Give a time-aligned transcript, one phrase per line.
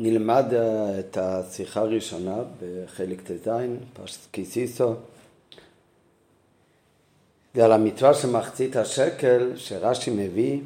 [0.00, 3.48] נלמד אה, את השיחה הראשונה בחלק ט"ז,
[3.92, 4.94] פרשת קיסיסו.
[7.54, 10.60] זה על המצווה של מחצית השקל שרש"י מביא,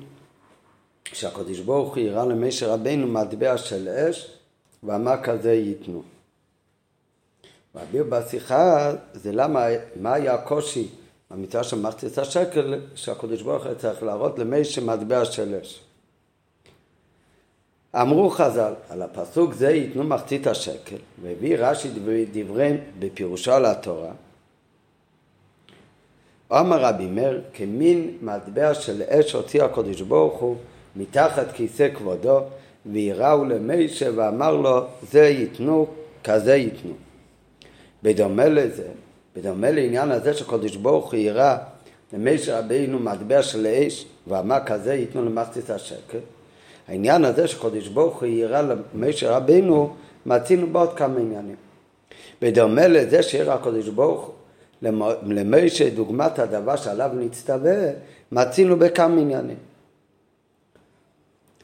[1.13, 4.31] שהקדוש ברוך הוא הראה למשה רבינו מטבע של אש
[4.83, 6.03] ואמר כזה ייתנו.
[7.74, 9.67] והביר בשיחה זה למה,
[9.97, 10.88] מה היה הקושי
[11.31, 15.81] במצווה של מחצית השקל שהקדוש ברוך הוא צריך להראות למשה מטבע של אש.
[17.94, 21.88] אמרו חז"ל, על הפסוק זה ייתנו מחצית השקל, והביא רש"י
[22.32, 24.12] דבריהם בפירושו על התורה.
[26.52, 30.56] אמר רבי מאיר, כמין מטבע של אש הוציא הקדוש ברוך הוא
[30.96, 32.40] מתחת כיסא כבודו,
[32.86, 35.86] ויראו למישה ואמר לו, זה ייתנו,
[36.24, 36.94] כזה ייתנו.
[38.02, 38.88] בדומה לזה,
[39.36, 41.56] בדומה לעניין הזה שקדוש ברוך הוא יראה
[42.12, 46.18] למישה רבינו מטבע של אש, ואמר כזה ייתנו למחצית השקל,
[46.89, 49.95] העניין הזה שקודש ברוך הוא יראה למשה רבינו,
[50.27, 51.56] מצינו בעוד כמה עניינים.
[52.42, 54.31] בדומה לזה שיראה הקודש ברוך
[55.22, 57.77] למשה דוגמת הדבר שעליו נצטווה,
[58.33, 59.56] מצינו בכמה עניינים.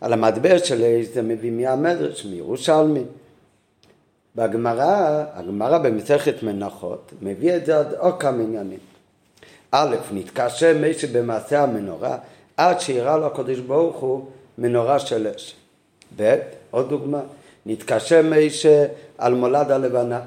[0.01, 3.03] על המטבע של איש זה מביא מהמדרש, מירושלמי.
[4.37, 8.79] בגמרא, הגמרא במסכת מנחות, מביא את זה עוד כמה עניינים.
[9.71, 12.19] א', נתקשה משה במעשה המנורה
[12.57, 14.27] עד שיראה לו הקדוש ברוך הוא
[14.59, 15.55] מנורה של אש.
[16.17, 16.37] ב',
[16.71, 17.21] עוד דוגמה,
[17.67, 18.87] נתקשר מישה
[19.19, 20.21] על מולד הלבנה,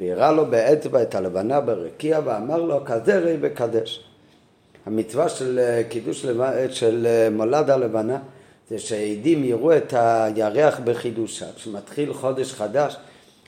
[0.00, 4.04] והראה לו באצבע את הלבנה ברקיע ואמר לו כזה ראי וקדש.
[4.86, 6.26] המצווה של אה, קידוש
[6.70, 8.18] של אה, מולד הלבנה
[8.70, 11.46] זה שהעדים יראו את הירח בחידושה.
[11.56, 12.96] כשמתחיל חודש חדש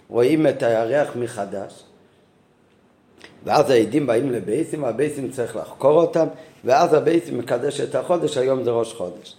[0.08, 1.82] רואים את הירח מחדש
[3.44, 6.26] ואז העדים באים לבייסים והבייסים צריך לחקור אותם
[6.64, 9.34] ואז הבייסים מקדש את החודש, היום זה ראש חודש.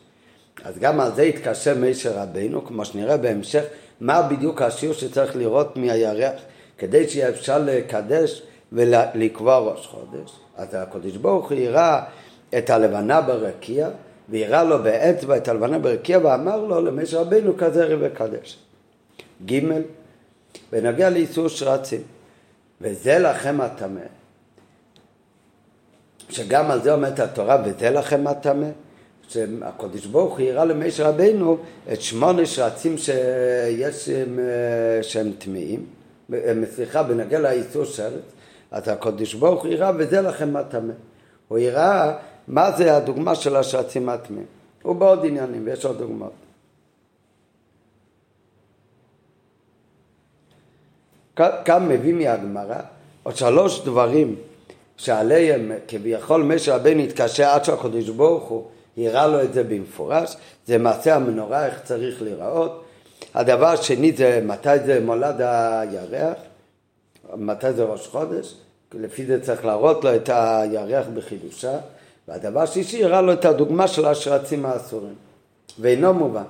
[0.64, 3.64] אז גם על זה התקשר מישר רבינו, כמו שנראה בהמשך,
[4.02, 6.42] מה בדיוק השיעור שצריך לראות מהירח
[6.78, 8.42] כדי שיהיה אפשר לקדש
[8.72, 10.32] ולקבוע ראש חודש.
[10.58, 12.04] אז הקדוש ברוך הוא יראה
[12.58, 13.90] את הלבנה ברקיע,
[14.30, 18.58] ויראה לו באצבע את הלבנה ברקיע, ואמר לו למישר רבינו כזה וקדש.
[19.46, 19.60] ג'
[20.72, 22.02] בנוגע לאיסור שרצים,
[22.82, 24.02] וזה לכם הטמא.
[26.30, 28.68] שגם על זה אומרת התורה, וזה לכם הטמא.
[29.30, 31.58] שהקדוש ברוך הוא הראה למשה רבינו
[31.94, 34.10] את שמונה שרצים שיש
[35.02, 35.86] שהם טמאים,
[36.76, 38.22] סליחה, בנגע לאיסור שרץ,
[38.72, 40.94] אז הקדוש ברוך הוא הראה וזה לכם מה טמא.
[41.48, 42.14] הוא הראה
[42.48, 44.46] מה זה הדוגמה של השרצים הטמאים.
[44.82, 46.32] הוא בעוד עניינים ויש עוד דוגמאות.
[51.36, 52.82] כאן מביא מהגמרא
[53.24, 54.36] עוד שלוש דברים
[54.98, 58.68] שעליהם כביכול משה רבינו התקשר עד שהקדוש ברוך הוא
[59.08, 60.36] הראה לו את זה במפורש,
[60.68, 62.84] זה מעשה המנורה, איך צריך להיראות.
[63.34, 66.38] הדבר השני זה מתי זה מולד הירח,
[67.36, 68.54] מתי זה ראש חודש,
[68.94, 71.78] לפי זה צריך להראות לו את הירח בחידושה.
[72.28, 75.14] והדבר השלישי הראה לו את הדוגמה של השרצים האסורים,
[75.80, 76.44] ואינו מובן.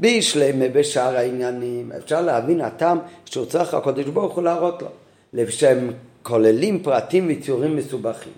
[0.00, 5.92] בישלמה בשאר העניינים, אפשר להבין הטעם שהוא צריך הקדוש ברוך הוא להראות לו, שהם
[6.22, 8.32] כוללים פרטים וציורים מסובכים.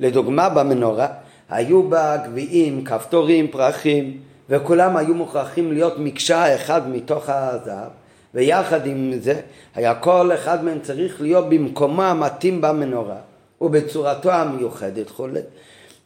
[0.00, 1.08] לדוגמה במנורה,
[1.50, 4.20] היו בה גביעים, כפתורים, פרחים,
[4.50, 7.90] וכולם היו מוכרחים להיות מקשה אחד מתוך הזהב,
[8.34, 9.40] ויחד עם זה
[9.74, 13.16] היה כל אחד מהם צריך להיות במקומו המתאים במנורה
[13.60, 15.40] ובצורתו המיוחדת וכולי.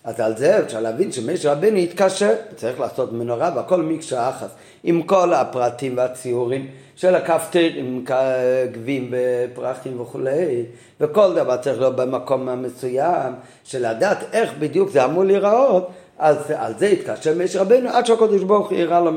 [0.05, 4.51] אז על זה אפשר להבין שמשה רבנו התקשר, צריך לעשות מנורה והכל מקשה אחת,
[4.85, 6.69] עם כל הפרטים והציורים
[7.01, 8.05] של הכפתרים,
[8.73, 10.65] גבים ופרחים וכולי,
[11.01, 13.33] וכל דבר צריך להיות במקום מסוים,
[13.65, 18.43] של לדעת איך בדיוק זה אמור להיראות, אז על זה התקשר משה רבנו עד שהקדוש
[18.43, 19.11] ברוך הוא יראה לו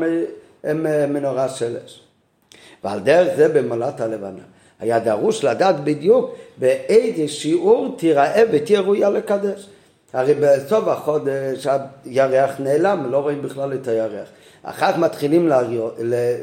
[1.10, 2.02] מנורה של אש.
[2.84, 4.44] ועל דרך זה במולת הלבנה.
[4.80, 9.70] היה דרוש לדעת בדיוק באיזה שיעור תיראה ותהיה ראויה לקדש.
[10.14, 11.68] הרי בסוף החודש
[12.06, 14.28] הירח נעלם, לא רואים בכלל את הירח.
[14.64, 15.50] אחר כך מתחילים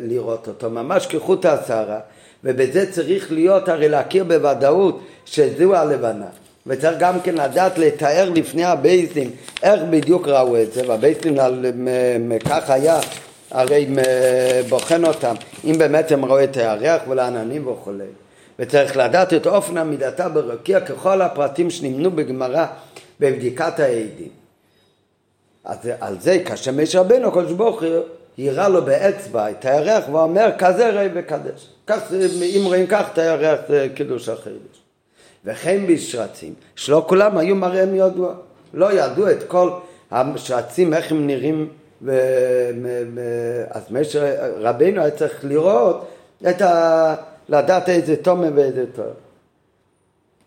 [0.02, 2.00] לראות, אותו, ממש כחוט השערה,
[2.44, 6.26] ובזה צריך להיות הרי להכיר בוודאות שזו הלבנה.
[6.66, 9.30] וצריך גם כן לדעת לתאר לפני הבייסים
[9.62, 11.36] איך בדיוק ראו את זה, והבייסים
[12.44, 13.00] כך היה
[13.50, 13.86] הרי
[14.68, 15.34] בוחן אותם,
[15.64, 18.04] אם באמת הם ראו את הירח ולעננים וכולי.
[18.58, 22.66] וצריך לדעת את אופן עמידתה ברקיע ככל הפרטים שנמנו בגמרא
[23.20, 24.39] בבדיקת העדים.
[25.64, 30.50] אז על זה כאשר משה רבנו הקדוש ברוך הוא הראה לו באצבע את הירח ואומר
[30.58, 31.68] כזה ראי וקדש.
[31.86, 32.12] כך,
[32.42, 34.80] אם רואים כך את הירח זה קידוש החידוש.
[35.44, 38.34] וכן בשרצים, שלא כולם היו מראיהם ידוע.
[38.74, 39.70] לא ידעו את כל
[40.10, 41.68] השרצים איך הם נראים
[42.02, 42.20] ו...
[43.70, 46.08] אז משה רבנו היה צריך לראות
[46.50, 47.14] את ה...
[47.48, 49.06] לדעת איזה תומר ואיזה טוב.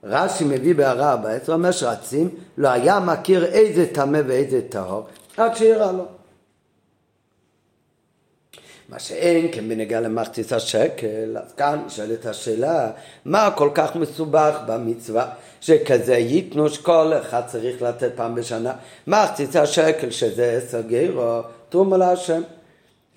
[0.04, 5.06] רש"י מביא בהערה 14, אומר שרצים, לא היה מכיר איזה טמא ואיזה טהור,
[5.38, 6.06] עד שיראה לו.
[8.90, 12.92] מה שאין כן בנגיעה למחצית השקל, אז כאן נשאלת השאלה,
[13.26, 15.30] מה כל כך מסובך במצווה
[15.62, 18.74] שכזה ייתנו שכל אחד צריך לתת פעם בשנה
[19.08, 22.42] מחצית השקל שזה עשר גירו, תרומה להשם.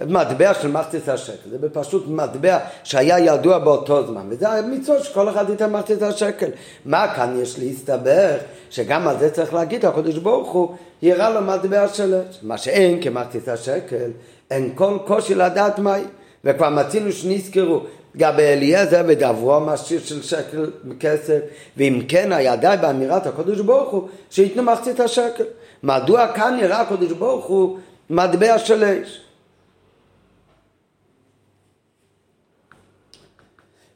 [0.05, 5.51] מטבע של מחצית השקל, זה פשוט מטבע שהיה ידוע באותו זמן, וזה המצווה שכל אחד
[5.51, 6.49] ייתן מחצית השקל.
[6.85, 8.37] מה כאן יש להסתבר?
[8.71, 12.39] שגם על זה צריך להגיד, הקדוש ברוך הוא יראה לו מטבע של אש.
[12.43, 14.11] מה שאין כמחצית השקל,
[14.51, 16.03] אין כל קושי לדעת מהי.
[16.45, 17.81] וכבר מצינו שנזכרו
[18.15, 20.71] לגבי אליעזר ודברום השיר של שקל
[21.01, 21.39] כסף,
[21.77, 25.45] ואם כן היה די באמירת הקדוש ברוך הוא שייתנו מחצית השקל.
[25.83, 27.79] מדוע כאן נראה הקדוש ברוך הוא
[28.11, 29.26] מטבע של אש?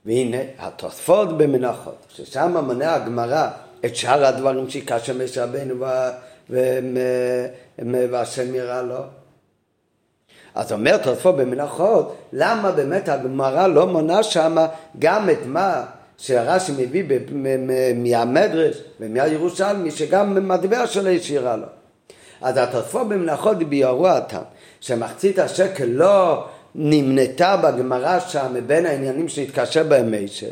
[0.07, 3.49] והנה התוספות במנחות, ששם מונה הגמרא
[3.85, 5.85] את שאר הדברים שקשה משה רבנו
[8.11, 8.99] והשם יראה לו.
[10.55, 14.57] אז אומר תוספות במנחות, למה באמת הגמרא לא מונה שם
[14.99, 15.85] גם את מה
[16.19, 17.05] שרש"י מביא
[17.95, 21.67] מהמדרש ומהירושלמי, שגם מטבע של איש יראה לו.
[22.43, 24.43] אז התוספות במנחות ביארו אותם,
[24.81, 26.45] שמחצית השקל לא
[26.75, 30.47] נמנתה בגמרא שם מבין העניינים שהתקשר בהם מישה,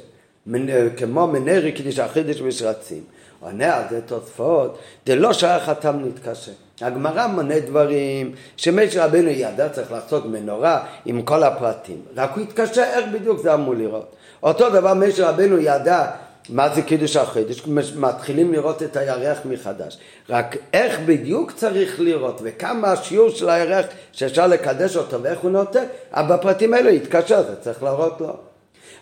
[0.97, 3.03] כמו מנרי קידיש החידש ושרצים.
[3.41, 6.53] עונה על זה תוספות, זה לא שייך התם נתקשר.
[6.81, 12.03] הגמרא מונה דברים שמשה רבנו ידע, צריך לעשות מנורה עם כל הפרטים.
[12.17, 14.17] רק הוא התקשר איך בדיוק זה אמור לראות.
[14.43, 16.06] אותו דבר משה רבנו ידע
[16.49, 17.62] מה זה קידוש החידוש?
[17.97, 19.99] מתחילים לראות את הירח מחדש.
[20.31, 25.85] רק איך בדיוק צריך לראות וכמה השיעור של הירח שאפשר לקדש אותו ואיך הוא נותן,
[26.12, 28.37] אבל בפרטים האלו יתקשר, זה צריך להראות לו.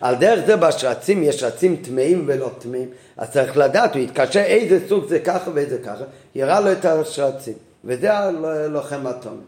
[0.01, 4.89] על דרך זה בשרצים יש שרצים טמאים ולא טמאים, אז צריך לדעת, הוא יתקשר איזה
[4.89, 6.05] סוג זה ככה ואיזה ככה,
[6.35, 7.55] יראה לו את השרצים,
[7.85, 9.41] וזה הלוחם התום.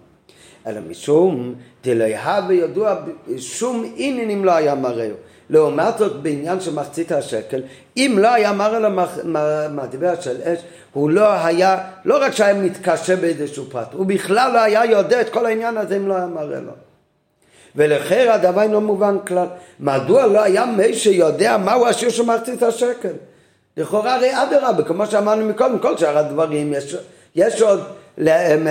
[0.66, 1.54] אלא משום
[1.84, 2.96] דליה וידוע
[3.38, 5.14] שום עניינים לא היה מראהו.
[5.50, 7.60] לעומת זאת בעניין של מחצית השקל,
[7.96, 8.88] אם לא היה מראה לו
[9.70, 10.58] מטבע של אש,
[10.92, 15.28] הוא לא היה, לא רק שהיה מתקשה באיזשהו פרט, הוא בכלל לא היה יודע את
[15.28, 16.72] כל העניין הזה אם לא היה מראה לו.
[17.76, 19.46] ולכן הדבר אינו מובן כלל.
[19.80, 23.12] מדוע לא היה מי שיודע מהו השיר של מחצית השקל?
[23.76, 26.96] לכאורה הרי אדרבה, כמו שאמרנו מקודם, כל שאר הדברים, יש,
[27.34, 27.80] יש עוד,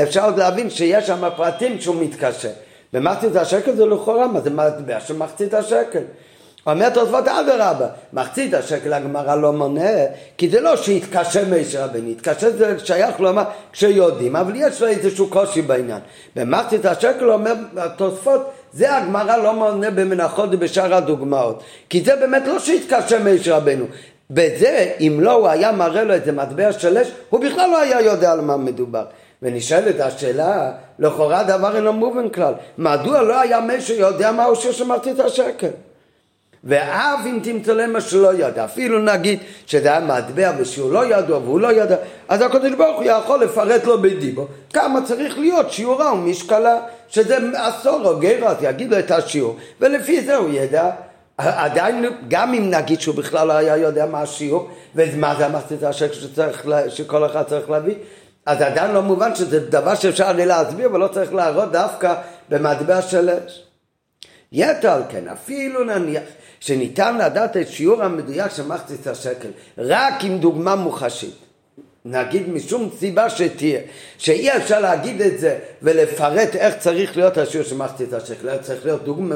[0.04, 2.50] אפשר עוד להבין שיש שם פרטים שהוא מתקשה.
[2.94, 6.02] במחצית השקל זה לכאורה, מה זה מטבע של מחצית השקל?
[6.68, 9.90] אומר תוספות אדרבה, מחצית השקל הגמרא לא מונה,
[10.38, 15.28] כי זה לא שהתקשה מישר רבני, התקשה זה שייך לומר כשיודעים, אבל יש לו איזשהו
[15.28, 16.00] קושי בעניין.
[16.36, 22.60] במחצית השקל אומר התוספות, זה הגמרא לא מונה במנחות ובשאר הדוגמאות, כי זה באמת לא
[22.60, 23.86] שהתקשה מישר רבנו.
[24.30, 28.02] בזה, אם לא הוא היה מראה לו איזה מטבע של אש, הוא בכלל לא היה
[28.02, 29.04] יודע על מה מדובר.
[29.42, 34.84] ונשאלת השאלה, לכאורה דבר אינו מובן כלל, מדוע לא היה מישהו יודע מהו שיר של
[34.84, 35.68] מחצית השקל?
[36.68, 41.38] ואף אם תמצא להם מה שלא ידע, אפילו נגיד שזה היה מטבע ושהוא לא ידוע
[41.38, 41.96] והוא לא ידע,
[42.30, 46.78] אז הקדוש ברוך הוא יכול לפרט לו בדיבו כמה צריך להיות שיעורה ומשקלה,
[47.10, 50.90] שזה עשור או גר, אז יגיד לו את השיעור, ולפי זה הוא ידע.
[51.38, 56.68] עדיין, גם אם נגיד שהוא בכלל לא היה יודע מה השיעור, ומה זה המחצית שצריך,
[56.90, 57.96] שכל אחד צריך להביא,
[58.46, 62.16] אז עדיין לא מובן שזה דבר שאפשר לי להסביר ולא צריך להראות דווקא
[62.50, 63.64] במטבע של אש.
[64.52, 66.24] יתר על כן, אפילו נניח
[66.60, 71.36] שניתן לדעת את שיעור המדויק של מחצית השקל רק עם דוגמה מוחשית.
[72.06, 73.80] נגיד משום סיבה שתהיה,
[74.18, 79.04] שאי אפשר להגיד את זה ולפרט איך צריך להיות השיעור של מחצית השקל, צריך להיות
[79.04, 79.36] דוגמה,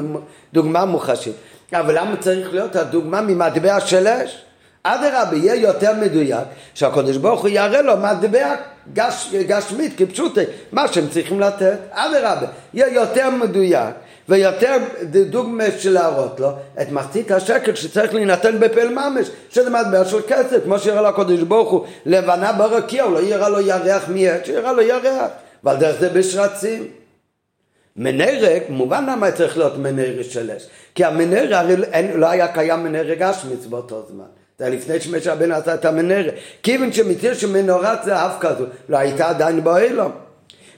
[0.52, 1.34] דוגמה מוחשית.
[1.72, 4.44] אבל למה צריך להיות הדוגמה ממטבע של אש?
[4.82, 8.54] אדרבה, יהיה יותר מדויק, שהקדוש ברוך הוא יראה לו מטבע
[8.92, 10.40] גש, גשמית, כפשוטי,
[10.72, 11.78] מה שהם צריכים לתת.
[11.90, 13.94] אדרבה, יהיה יותר מדויק.
[14.32, 14.76] ויותר
[15.30, 16.50] דוגמה של להראות לו
[16.82, 21.40] את מחצית השקל שצריך להינתן בפל ממש, שזה מטבע של כסף, כמו שיראה לו הקדוש
[21.40, 25.30] ברוך הוא, לבנה ברקיע, הוא לא יראה לו ירח מיד, שיראה לו ירח,
[25.64, 26.86] ועל דרך זה בשרצים.
[27.96, 32.84] מנרק, מובן למה צריך להיות מנרק של אש, כי המנרק הרי אין, לא היה קיים
[32.84, 34.24] מנרק אשמיץ באותו זמן.
[34.58, 36.34] זה לפני שמשה רבנו עשה את המנרק.
[36.62, 40.12] כיוון שמציר שמנורת זהב כזו לא הייתה עדיין באילום.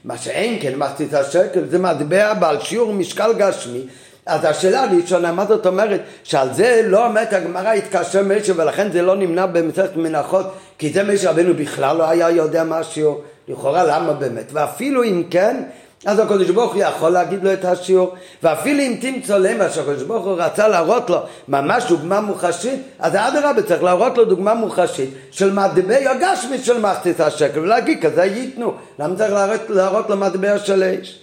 [0.05, 3.81] מה שאין כן מחצית השקל זה מטבע בעל שיעור משקל גשמי
[4.25, 6.01] אז השאלה הראשונה, מה זאת אומרת?
[6.23, 10.45] שעל זה לא אומרת הגמרא התקשר מישהו ולכן זה לא נמנע במסכת מנחות
[10.77, 14.49] כי זה מישהו רבנו בכלל לא היה יודע השיעור לכאורה למה באמת?
[14.53, 15.63] ואפילו אם כן
[16.05, 18.15] אז הקדוש ברוך הוא יכול להגיד לו את השיעור.
[18.43, 23.61] ואפילו אם תמצא למה שהקדוש ברוך הוא רצה להראות לו ממש דוגמה מוחשית אז אדרבה
[23.61, 28.73] צריך להראות לו דוגמה מוחשית של מטבע הגשמי של מחצית השקל ולהגיד כזה ייתנו.
[28.99, 31.19] למה צריך להראות, להראות לו מטבע של אש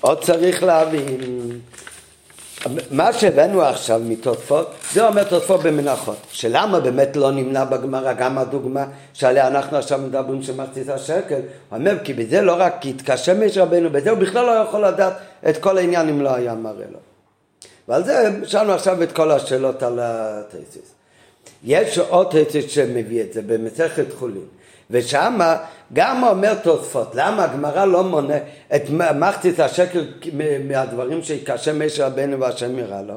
[0.00, 1.60] עוד צריך להבין
[2.90, 6.16] מה שהבאנו עכשיו מתוספות, זה אומר תוספות במנחות.
[6.30, 11.34] שלמה באמת לא נמנע בגמרא גם הדוגמה שעליה אנחנו עכשיו מדברים של מחצית השקל?
[11.34, 15.12] הוא אומר כי בזה לא רק התקשה מש רבנו, בזה הוא בכלל לא יכול לדעת
[15.48, 16.98] את כל העניין אם לא היה מראה לו.
[17.88, 20.92] ועל זה שאלנו עכשיו את כל השאלות על התסיס.
[21.64, 24.59] יש עוד תסיס שמביא את זה במסכת חולין.
[24.90, 25.38] ושם
[25.92, 28.36] גם אומר תוספות, למה הגמרא לא מונה
[28.76, 28.82] את
[29.14, 30.06] מחצית השקל
[30.68, 33.14] מהדברים שקשה משה רבנו והשם יראה לו?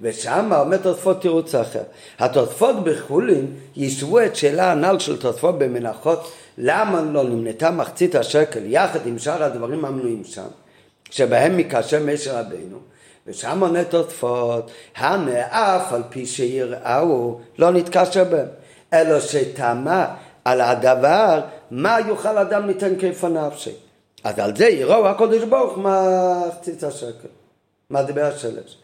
[0.00, 1.82] ושם אומר תוספות תירוץ אחר.
[2.18, 9.06] התוספות בחולין ישבו את שאלה הנ"ל של תוספות במנחות, למה לא נמנתה מחצית השקל יחד
[9.06, 10.46] עם שאר הדברים המנויים שם,
[11.10, 12.78] שבהם מקשה משה רבנו.
[13.26, 18.46] ושם עונה תוספות, הנה אף על פי שיראו לא נתקשר בהם,
[18.92, 20.06] אלא שטעמה
[20.46, 23.70] על הדבר, מה יוכל אדם כיפה נפשי.
[24.24, 27.28] אז על זה יראו הקודש ברוך מה מחציץ השקל,
[27.90, 28.78] מה דיבר השלש.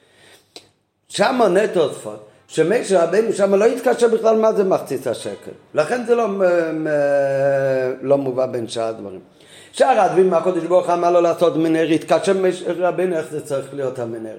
[1.08, 5.50] שם עונה תוספות, שמשה רבנו שם לא התקשר בכלל מה זה מחציץ השקל.
[5.74, 6.28] לכן זה לא,
[8.00, 9.20] לא מובא בין שאר הדברים.
[9.72, 13.98] שאר הדברים הקודש ברוך אמר לו לעשות מנהר, התקשר משה רבנו איך זה צריך להיות
[13.98, 14.36] המנהר.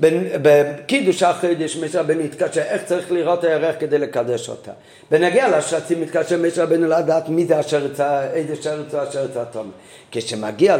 [0.00, 4.72] בקידוש החידש משה רבנו התקשר איך צריך לראות הירח כדי לקדש אותה.
[5.10, 7.54] בנגיע לשצים מתקשר משה רבנו לדעת מי זה
[7.92, 9.70] יצא, איזה שרץ או אשר יצא תומר.
[10.10, 10.76] כשמגיע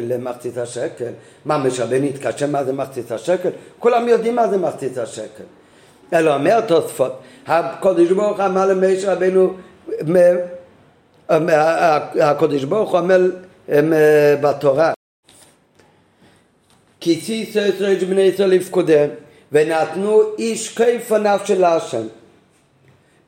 [0.00, 1.10] למחצית השקל,
[1.44, 3.50] מה משה רבנו התקשר מה זה מחצית השקל?
[3.78, 5.44] כולם יודעים מה זה מחצית השקל.
[6.12, 7.12] אלא אומר תוספות,
[7.46, 9.54] הקודש ברוך אמר למשה רבנו,
[12.20, 13.30] הקודש ברוך הוא אומר
[14.40, 14.92] בתורה
[17.08, 19.08] כי ציסו ישראל בני ישראל לפקודם
[19.52, 22.06] ונתנו איש כיף ענף של השם.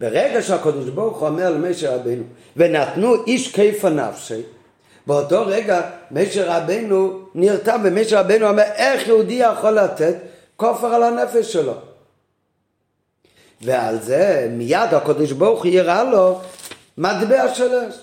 [0.00, 2.22] ברגע שהקדוש ברוך הוא אומר למשה רבנו
[2.56, 4.42] ונתנו איש כיף הנפשי
[5.06, 10.14] באותו רגע משה רבנו נרתע ומשה רבנו אומר איך יהודי יכול לתת
[10.56, 11.74] כופר על הנפש שלו?
[13.62, 16.40] ועל זה מיד הקדוש ברוך הוא יראה לו
[16.98, 17.94] מטבע של אש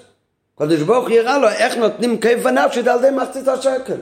[0.56, 3.98] הקדוש ברוך הוא יראה לו איך נותנים כיף הנפשי על ידי מחצית השקל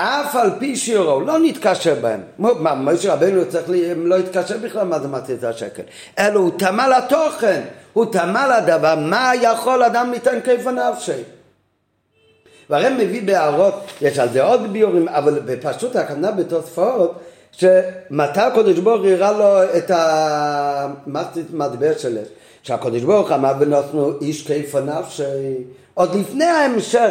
[0.00, 2.20] אף על פי שירו, לא נתקשר בהם.
[2.38, 3.64] מה, משה רבנו צריך,
[3.96, 5.82] לא התקשר בכלל מה זה מחצית השקל.
[6.18, 7.60] אלא הוא טמא לתוכן,
[7.92, 11.22] הוא טמא לדבר, מה יכול אדם ליתן כיף נפשי.
[12.70, 17.20] והרי מביא בהערות, יש על זה עוד ביורים, אבל בפשוט הכוונה בתוספות,
[17.52, 22.20] שמתי הקדוש ברוך הוא הראה לו את המחצית מטבע שלו,
[22.62, 25.24] שהקדוש ברוך אמר ונתנו איש כיף נפשי,
[25.98, 27.10] עוד לפני ההמשך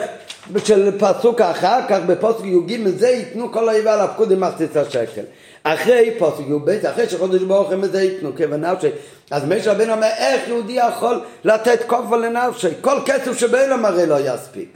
[0.63, 5.22] של פסוק אחר כך בפסוק י"ג זה ייתנו כל אויבי על הפקוד עם מחצית השקל.
[5.63, 8.88] אחרי פסוק י"ב אחרי שחודש ברוך הם זה ייתנו כבנפשי
[9.32, 12.67] אז משה רבנו אומר איך יהודי יכול לתת כופר לנפשי?
[12.82, 14.70] כל כסף שבאלם הרי לא יספיק.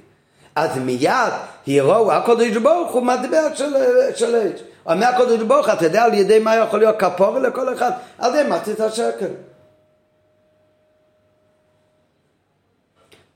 [0.56, 1.34] אז מיד
[1.68, 3.74] יראו הקודש ברוך הוא מטבע של,
[4.16, 7.92] של אש אומר הקודש ברוך אתה יודע על ידי מה יכול להיות כפור לכל אחד?
[8.20, 9.28] על ידי מחצית השקל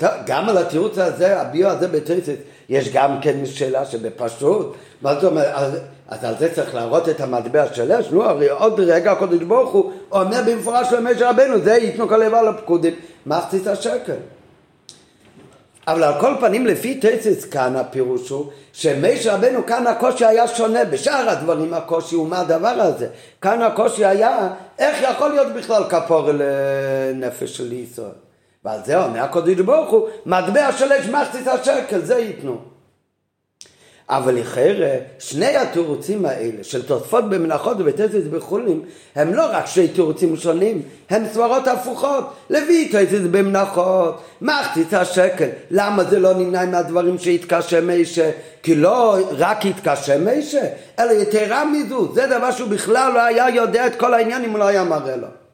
[0.01, 2.35] גם על התירוץ הזה, הביו הזה בתריסס,
[2.69, 7.21] יש גם כן שאלה שבפשוט, מה זאת אומרת, אז, אז על זה צריך להראות את
[7.21, 11.73] המטבע של אש, נו הרי עוד רגע הקדוש ברוך הוא אומר במפורש למשה רבנו, זה
[11.73, 12.93] ייתנו כל איבר לפקודים,
[13.25, 14.13] מחצית השקל.
[15.87, 20.85] אבל על כל פנים לפי תסיס כאן הפירוש הוא שמשה רבנו כאן הקושי היה שונה
[20.85, 23.07] בשאר הדברים הקושי הוא מה הדבר הזה?
[23.41, 24.49] כאן הקושי היה
[24.79, 28.24] איך יכול להיות בכלל כפור לנפש של ישראל
[28.65, 32.57] ועל זה עונה הקודש ברוך הוא, מטבע של אש מחצית השקל, זה ייתנו.
[34.09, 38.81] אבל לכאורה, שני התירוצים האלה של תוספות במנחות ובתזז בחולים,
[39.15, 42.33] הם לא רק שני תירוצים שונים, הם סברות הפוכות.
[42.49, 45.47] לביא תזז במנחות, מחצית השקל.
[45.71, 48.31] למה זה לא נמנע מהדברים שהתקשה מישה?
[48.63, 50.61] כי לא רק התקשה מישה,
[50.99, 52.13] אלא יתרה מזו.
[52.13, 55.15] זה דבר שהוא בכלל לא היה יודע את כל העניין אם הוא לא היה מראה
[55.15, 55.44] לו.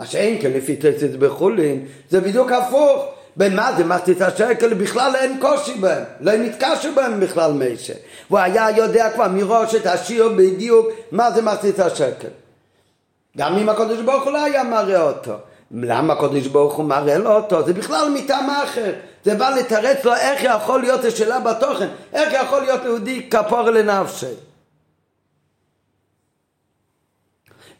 [0.00, 3.04] מה שאין כן לפי תצת בחולין, זה בדיוק הפוך.
[3.36, 4.74] במה זה מחצית השקל?
[4.74, 7.92] בכלל אין קושי בהם, לא נתקשר בהם בכלל משה.
[8.30, 12.28] והוא היה יודע כבר מראש את השיר בדיוק מה זה מחצית השקל.
[13.36, 15.32] גם אם הקדוש ברוך הוא לא היה מראה אותו.
[15.70, 17.66] למה הקדוש ברוך הוא מראה לו אותו?
[17.66, 18.92] זה בכלל מטעם אחר.
[19.24, 24.49] זה בא לתרץ לו איך יכול להיות השאלה בתוכן, איך יכול להיות יהודי כפור לנפשי.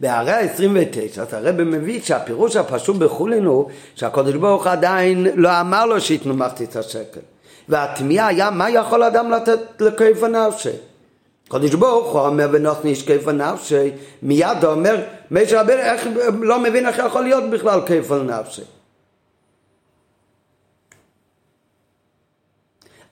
[0.01, 6.01] בהרי ה-29, אז הרב מביא שהפירוש הפשוט בחולין הוא שהקדוש ברוך עדיין לא אמר לו
[6.01, 7.21] שייתנו מחצית השקל.
[7.69, 10.69] והתמיהה היה מה יכול אדם לתת לכיף הנפשי.
[11.49, 13.91] קדוש ברוך הוא אומר ונותן איש כיף הנפשי,
[14.23, 16.07] מיד הוא אומר, משה רבנו איך
[16.41, 18.63] לא מבין איך יכול להיות בכלל כיף הנפשי.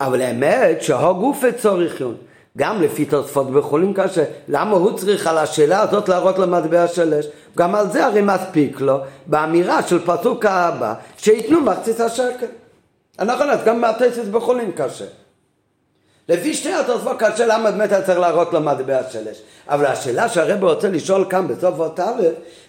[0.00, 2.16] אבל האמת שהגופה צורך יון.
[2.59, 7.27] גם לפי תוספות בחולים קשה, למה הוא צריך על השאלה הזאת להראות למטבע של אש?
[7.57, 12.47] גם על זה הרי מספיק לו באמירה של פסוק הבא שייתנו מחצית השקל.
[13.21, 15.05] נכון, אז גם מהטסס בחולים קשה.
[16.29, 19.43] לפי שני התוספות קשה למה באמת היה צריך להראות לו מטבע של אש.
[19.69, 22.23] אבל השאלה שהרב רוצה לשאול כאן בסוף אות א'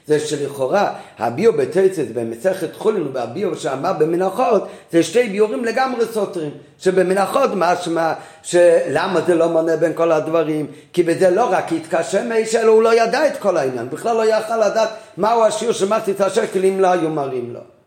[0.09, 7.49] זה שלכאורה הביו בתצת במסכת חולין והביו שאמר במנחות זה שתי ביורים לגמרי סותרים שבמנחות
[7.55, 8.13] משמע
[8.43, 12.83] שלמה זה לא מונה בין כל הדברים כי בזה לא רק התקשה מאיש אלא הוא
[12.83, 16.79] לא ידע את כל העניין בכלל לא יכל לדעת מהו השיעור שמחתי את השקל אם
[16.79, 17.78] לא היו מראים לו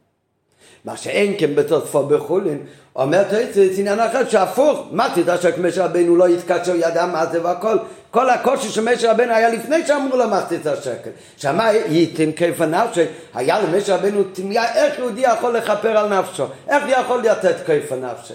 [0.85, 2.59] מה שאין כן בתוספו בחולין
[2.97, 3.23] אומר
[3.53, 7.79] זה עניין אחר שהפוך מה תדע שמשה רבנו לא יתקשה הוא ידע מה זה והכל
[8.13, 11.11] כל הקושי שמשה רבנו היה לפני שאמרו לו מחצית השקל.
[11.37, 16.85] שמה ייתן כיף הנפשי, היה למשה רבנו תמיהה איך יהודי יכול לכפר על נפשו, איך
[16.89, 18.35] יכול לתת כיף הנפשי.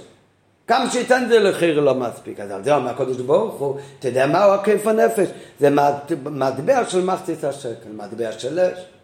[0.68, 2.40] כמה שייתן זה לחיר לא מספיק.
[2.40, 5.28] אז על זה אומר הקדוש ברוך הוא, יודע מהו הכיף הנפש?
[5.60, 5.70] זה
[6.26, 8.97] מטבע של מחצית השקל, מטבע של אש.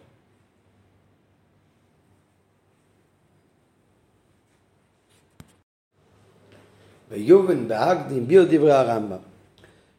[7.14, 9.16] ויובן בהקדים ביו דברי הרמב"ם.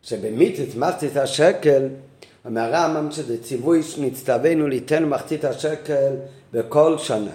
[0.01, 1.87] שבמיתת מחצית השקל,
[2.45, 6.13] אומר הרמב"ם שזה ציווי שנצטווינו ליתן מחצית השקל
[6.53, 7.31] בכל שנה.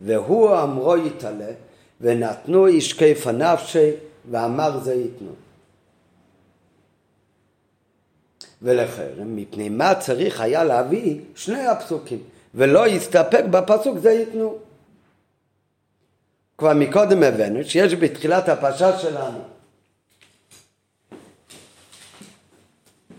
[0.00, 1.50] והוא אמרו יתעלה,
[2.00, 3.90] ונתנו איש כיף הנפשי,
[4.30, 5.30] ואמר זה ייתנו.
[8.62, 12.18] ולחרם, מפני מה צריך היה להביא שני הפסוקים,
[12.54, 14.58] ולא יסתפק בפסוק זה ייתנו.
[16.58, 19.38] כבר מקודם הבאנו שיש בתחילת הפרשה שלנו.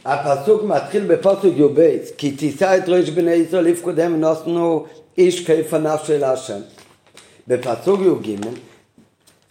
[0.05, 4.85] הפסוק מתחיל בפסוק י"ב כי תישא את ראש בני ישראל לפקודם ונוסנו
[5.17, 6.59] איש כיפניו של השם.
[7.47, 8.35] בפסוק י"ג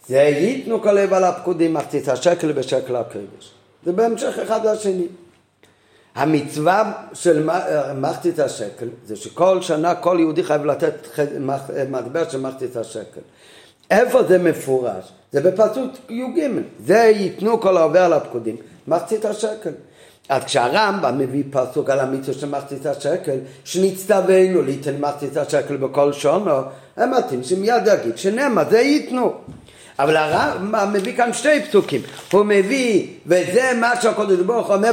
[0.07, 3.51] זה ייתנו כל לב על הפקודים מחצית השקל בשקל הקודש.
[3.85, 5.07] זה בהמשך אחד לשני.
[6.15, 7.49] המצווה של
[7.95, 10.93] מחצית השקל זה שכל שנה כל יהודי חייב לתת
[11.89, 13.21] מטבע של מחצית השקל
[13.89, 15.11] איפה זה מפורש?
[15.31, 16.49] זה בפסוק י"ג
[16.85, 18.55] זה ייתנו כל העובר על הפקודים
[18.87, 19.71] מחצית השקל
[20.29, 26.51] אז כשהרמב"ם מביא פסוק על המצווה של מחצית השקל, שנצטווינו ליתן מחצית השקל בכל שונו,
[26.97, 29.33] הם מתאים שמיד יגיד שנאמר זה ייתנו.
[29.99, 34.91] אבל הרמב"ם מביא כאן שתי פסוקים, הוא מביא, וזה מה שהקדוש ברוך אומר,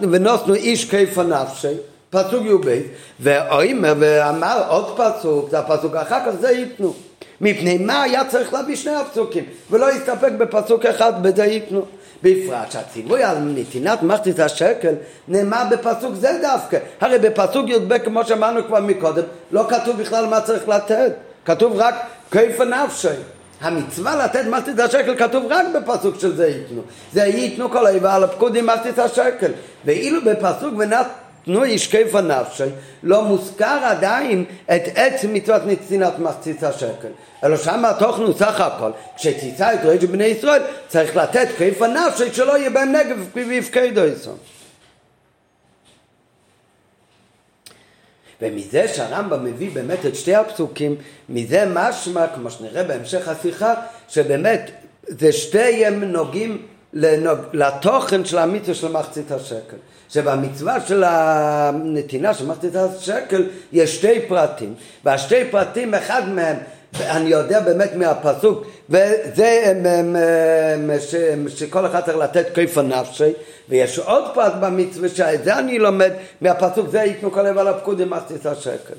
[0.00, 1.74] ונוסנו איש כיפה נפשי,
[2.10, 2.80] פסוק י"ב,
[3.20, 6.94] ואומר ואמר עוד פסוק, זה הפסוק אחר כך זה ייתנו.
[7.40, 11.84] מפני מה היה צריך להביא שני הפסוקים, ולא יסתפק בפסוק אחד בזה ייתנו.
[12.22, 14.94] בפרט שהציווי על נתינת מחצית השקל
[15.28, 16.78] נאמר בפסוק זה דווקא.
[17.00, 19.22] הרי בפסוק י"ב כמו שאמרנו כבר מקודם
[19.52, 21.12] לא כתוב בכלל מה צריך לתת,
[21.44, 21.94] כתוב רק
[22.30, 23.08] כיפה נפשי.
[23.60, 26.82] המצווה לתת מחצית השקל כתוב רק בפסוק של זה ייתנו.
[27.12, 29.50] זה ייתנו כל איבה על הפקודים מחצית השקל.
[29.84, 32.64] ואילו בפסוק ונתנו איש כיפה נפשי
[33.02, 37.08] לא מוזכר עדיין את עצם מצוות נתינת מחצית השקל.
[37.44, 42.34] אלא שם התוכן הוא סך הכל, כשתישא את רג'י בני ישראל צריך לתת כיף הנפשי
[42.34, 44.36] שלא יהיה בהם נגב ויפקדו איסון.
[48.42, 50.96] ומזה שהרמב"ם מביא באמת את שתי הפסוקים,
[51.28, 53.74] מזה משמע, כמו שנראה בהמשך השיחה,
[54.08, 54.70] שבאמת
[55.08, 57.38] זה שתיהם נוגעים לנוג...
[57.52, 59.76] לתוכן של המצווה של מחצית השקל.
[60.08, 64.74] שבמצווה של הנתינה של מחצית השקל יש שתי פרטים,
[65.04, 66.56] והשתי פרטים אחד מהם
[67.00, 69.72] אני יודע באמת מהפסוק, וזה
[71.48, 73.32] שכל אחד צריך לתת כיף הנפשי,
[73.68, 78.00] ויש עוד פרט במצווה שאת זה אני לומד מהפסוק, זה ייתנו כל לב על הפקוד
[78.00, 78.94] עם מחצית השקל.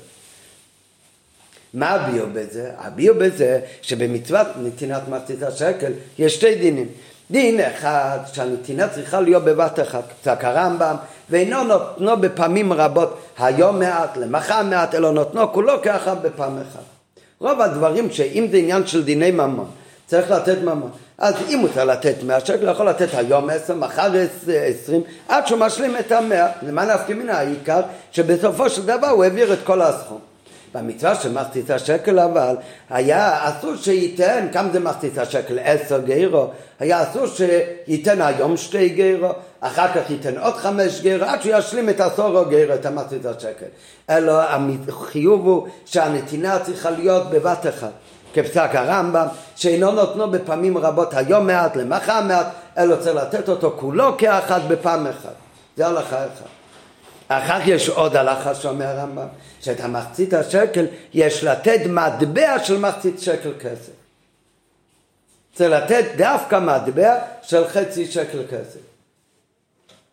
[1.74, 2.70] מה הביאו בזה?
[2.78, 6.88] הביאו בזה שבמצוות נתינת מחצית השקל יש שתי דינים.
[7.30, 10.96] דין אחד שהנתינה צריכה להיות בבת אחת, קצת הרמב"ם,
[11.30, 16.99] ואינו נותנו בפעמים רבות היום מעט, למחר מעט, אלא נותנו כולו כאחד בפעם אחת.
[17.40, 19.70] רוב הדברים שאם זה עניין של דיני ממון,
[20.06, 20.90] צריך לתת ממון.
[21.18, 24.12] אז אם צריך לתת מאה שקל, יכול לתת היום עשר, מחר
[24.68, 26.48] עשרים, עד שהוא משלים את המאה.
[26.62, 27.80] למה נפקא מן העיקר?
[28.12, 30.29] שבסופו של דבר הוא העביר את כל הסכום.
[30.74, 32.56] במצווה של מחצית השקל אבל
[32.90, 35.58] היה אסור שייתן, כמה זה מחצית השקל?
[35.64, 36.46] עשר גרו,
[36.80, 39.28] היה אסור שייתן היום שתי גרו,
[39.60, 43.66] אחר כך ייתן עוד חמש גרו, עד שהוא ישלים את עשור גרו, את המחצית השקל.
[44.10, 44.42] אלא
[44.88, 47.92] החיוב הוא שהנתינה צריכה להיות בבת אחת.
[48.34, 52.46] כפסק הרמב"ם, שאינו נותנו בפעמים רבות היום מעט, למחר מעט,
[52.78, 55.34] אלא צריך לתת אותו כולו כאחד בפעם אחת.
[55.76, 56.59] זה הלכה אחת.
[57.32, 59.26] אחר כך יש עוד הלכה שאומר הרמב"ם,
[59.60, 63.92] שאת המחצית השקל יש לתת מטבע של מחצית שקל כסף.
[65.54, 68.80] צריך לתת דווקא מטבע של חצי שקל כסף.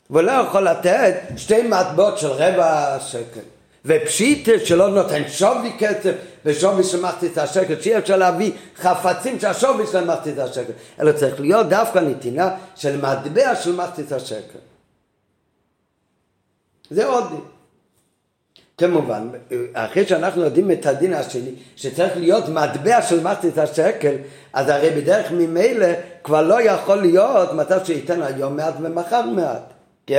[0.09, 3.39] ולא יכול לתת שתי מטבעות של רבע שקל.
[3.85, 6.13] ופשיט שלא נותן שווי כסף
[6.45, 11.69] ושווי של מחצית השקל, שאי אפשר להביא חפצים שהשווי שלהם מחצית השקל, אלא צריך להיות
[11.69, 14.59] דווקא נתינה של מטבע של מחצית השקל.
[16.91, 17.41] זה עוד דין.
[18.77, 19.29] כמובן,
[19.73, 24.15] אחרי שאנחנו יודעים את הדין השני, שצריך להיות מטבע של מחצית השקל,
[24.53, 25.87] אז הרי בדרך ממילא
[26.23, 29.73] כבר לא יכול להיות מצב שייתן היום מעט ומחר מעט.
[30.07, 30.13] כי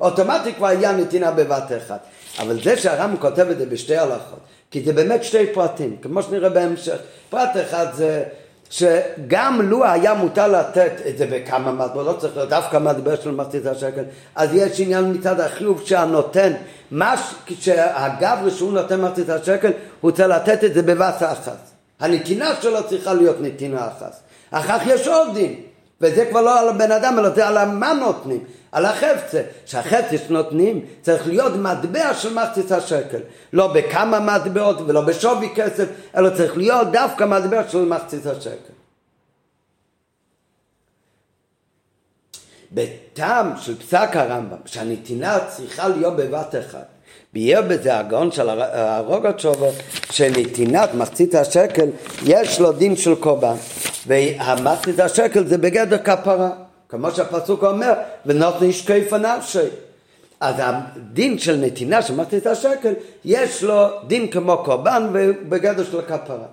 [0.00, 2.00] אוטומטית כבר היה נתינה בבת אחת.
[2.38, 4.38] אבל זה שהרם כותב את זה בשתי הלכות,
[4.70, 6.96] כי זה באמת שתי פרטים, כמו שנראה בהמשך.
[7.30, 8.24] פרט אחד זה
[8.72, 13.30] שגם לו היה מותר לתת את זה בכמה מטבעות, לא צריך להיות דווקא מטבע של
[13.30, 14.02] מחצית השקל,
[14.34, 16.52] אז יש עניין מצד החיוב שהנותן,
[16.90, 17.14] מה
[17.60, 21.58] שהגברי שהוא נותן מחצית השקל, הוא צריך לתת את זה בבת אחת.
[22.00, 24.20] הנתינה שלו צריכה להיות נתינה אחת.
[24.50, 25.54] אחר כך יש עוד דין,
[26.00, 28.40] וזה כבר לא על הבן אדם, אלא זה על מה נותנים.
[28.72, 33.20] על החפצה, שהחפצה שנותנים צריך להיות מטבע של מחצית השקל,
[33.52, 38.72] לא בכמה מטבעות ולא בשווי כסף, אלא צריך להיות דווקא מטבע של מחצית השקל.
[42.72, 46.86] בטעם של פסק הרמב"ם, שהנתינה צריכה להיות בבת אחת,
[47.32, 49.70] ביאר בזה הגאון של הרוגצ'ובר,
[50.10, 51.88] שנתינת מחצית השקל
[52.22, 53.54] יש לו דין של קורבן,
[54.06, 56.50] והמחצית השקל זה בגדר כפרה.
[56.92, 57.92] כמו שהפסוק אומר,
[58.26, 59.58] ונותן ישקף הנפשי.
[60.40, 62.92] אז הדין של נתינה של מחצית השקל,
[63.24, 66.46] יש לו דין כמו קורבן ובגדר של הכפרה.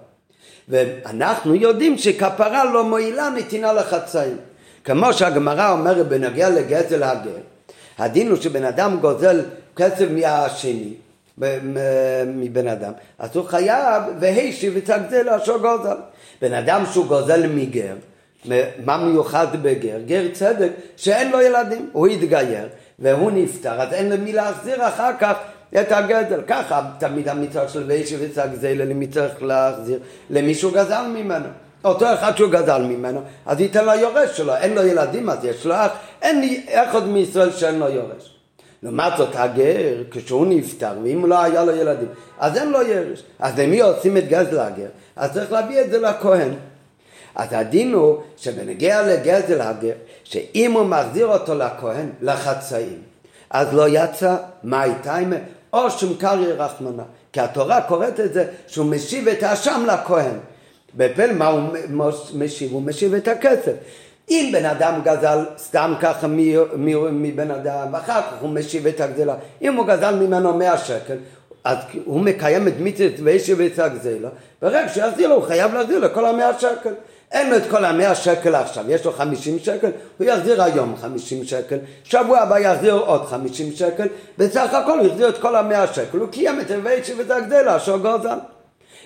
[0.69, 4.37] ואנחנו יודעים שכפרה לא מועילה נתינה לחצאים.
[4.83, 7.37] כמו שהגמרא אומרת בנוגע לגזל הגר,
[7.97, 9.41] הדין הוא שבן אדם גוזל
[9.75, 10.93] כסף מהשני,
[12.27, 15.97] מבן אדם, אז הוא חייב והשיב את הגזל אשר גוזל.
[16.41, 17.95] בן אדם שהוא גוזל מגר,
[18.85, 19.97] מה מיוחד בגר?
[20.05, 22.67] גר צדק שאין לו ילדים, הוא התגייר
[22.99, 25.33] והוא נפטר, אז אין למי להחזיר אחר כך
[25.81, 26.41] את הגדל.
[26.47, 29.99] ככה תמיד המצווה של וישב יצחק זה למי צריך להחזיר?
[30.29, 31.47] למי שהוא גזל ממנו.
[31.85, 35.65] אותו אחד שהוא גזל ממנו, אז ייתן לו יורש שלו, אין לו ילדים אז יש
[35.65, 38.35] לו אח, אין לי אחד מישראל שאין לו יורש.
[38.83, 42.07] לעומת זאת הגר, כשהוא נפטר, ואם לא היה לו ילדים,
[42.39, 43.23] אז אין לו ירש.
[43.39, 44.87] אז למי עושים את גזל הגר?
[45.15, 46.49] אז צריך להביא את זה לכהן.
[47.35, 53.01] אז הדין הוא שבנגיע לגזל הגר, שאם הוא מחזיר אותו לכהן, לחצאים,
[53.49, 55.35] אז לא יצא מאי טיימה
[55.73, 57.03] או שום קריא רחמנה.
[57.33, 60.37] כי התורה קוראת את זה שהוא משיב את האשם לכהן.
[60.95, 61.61] בפל מה הוא
[62.33, 62.71] משיב?
[62.71, 63.73] הוא משיב את הכסף.
[64.29, 69.35] אם בן אדם גזל סתם ככה מבן אדם, ואחר כך הוא משיב את הגזלה.
[69.61, 71.15] אם הוא גזל ממנו מאה שקל,
[71.63, 74.29] אז הוא מקיים את מצוות וישיב את הגזלה,
[74.61, 76.93] ברגע שיחזיר לו הוא חייב להחזיר לו כל המאה שקל.
[77.31, 81.43] אין לו את כל המאה שקל עכשיו, יש לו חמישים שקל, הוא יחזיר היום חמישים
[81.43, 86.17] שקל, שבוע הבא יחזיר עוד חמישים שקל, בסך הכל הוא יחזיר את כל המאה שקל,
[86.17, 88.37] הוא קיים את הווי שבט הגדלה אשר גוזל.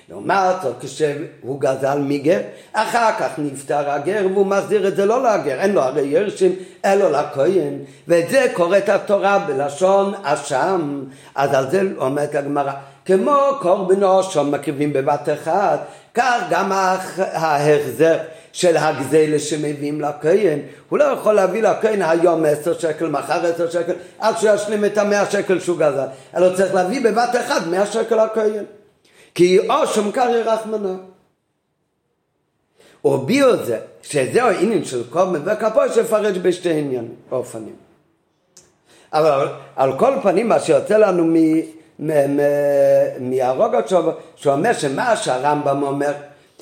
[0.09, 2.39] לעומת זאת, כשהוא גזל מגר,
[2.73, 6.55] אחר כך נפטר הגר והוא מחזיר את זה לא לגר, אין לו הרי ירשים,
[6.85, 7.73] אלא לכהן,
[8.07, 11.03] ואת זה קוראת התורה בלשון אשם,
[11.35, 12.71] אז על זה אומרת הגמרא,
[13.05, 15.79] כמו קורבנו שמקריבים בבת אחת,
[16.13, 16.71] כך גם
[17.17, 18.17] ההחזר
[18.51, 23.93] של הגזלה שמביאים לכהן, הוא לא יכול להביא לכהן היום עשר שקל, מחר עשר שקל,
[24.19, 28.63] עד שישלים את המאה שקל שהוא גזל, אלא צריך להביא בבת אחת מאה שקל לכהן.
[29.35, 30.93] כי אושם קרי רחמנה.
[33.01, 37.75] הוא הביאו את זה, שזהו העניין של קודם וכפו שפרש בשתי עניין, אופנים.
[39.13, 41.23] אבל על כל פנים מה שיוצא לנו
[43.19, 43.91] מהרוגות
[44.35, 46.11] שאומר שמה שהרמב"ם אומר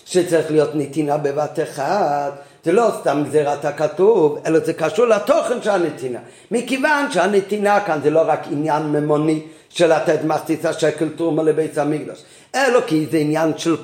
[0.06, 2.34] שצריך להיות נתינה בבת אחת
[2.66, 6.20] זה לא סתם גזירת הכתוב, אלא זה קשור לתוכן של הנתינה.
[6.52, 12.24] מכיוון שהנתינה כאן זה לא רק עניין ממוני של לתת מחצית השקל תרומה לבית המקדש,
[12.56, 13.76] אלא כי זה עניין של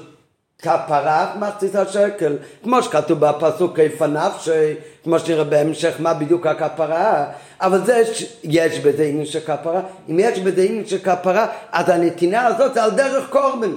[0.61, 7.25] כפרה מחצית השקל, כמו שכתוב בפסוק איפה נפשי, כמו שנראה בהמשך מה בדיוק הכפרה,
[7.61, 8.03] אבל זה,
[8.43, 12.83] יש בזה עניין של כפרה, אם יש בזה עניין של כפרה, אז הנתינה הזאת זה
[12.83, 13.71] על דרך קורבן.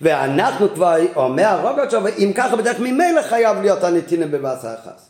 [0.00, 5.07] ואנחנו כבר, אומר הרוג עכשיו, אם ככה בדרך ממילא חייב להיות הנתינה בבשר החס.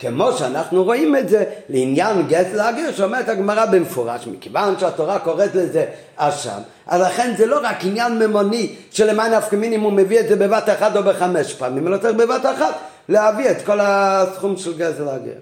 [0.00, 5.86] כמו שאנחנו רואים את זה לעניין גט להגר, שאומרת הגמרא במפורש, מכיוון שהתורה קוראת לזה
[6.16, 10.36] אשם, אז לכן זה לא רק עניין ממוני שלמען נפקא מינימום הוא מביא את זה
[10.36, 12.74] בבת אחת או בחמש פעמים, אלא צריך בבת אחת
[13.08, 15.38] להביא את כל הסכום של גט להגר.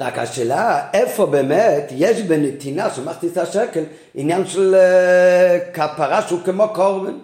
[0.00, 3.82] רק השאלה איפה באמת יש בנתינה מחצית השקל
[4.14, 7.18] עניין של אה, כפרה שהוא כמו קורבן.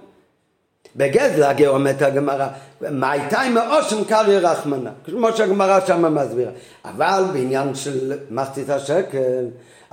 [0.97, 2.47] בגזלגר אומרת הגמרא,
[2.81, 6.51] מה הייתה עם מאושם קרעי רחמנה, כמו שהגמרא שם מסבירה.
[6.85, 9.45] אבל בעניין של מחצית השקל,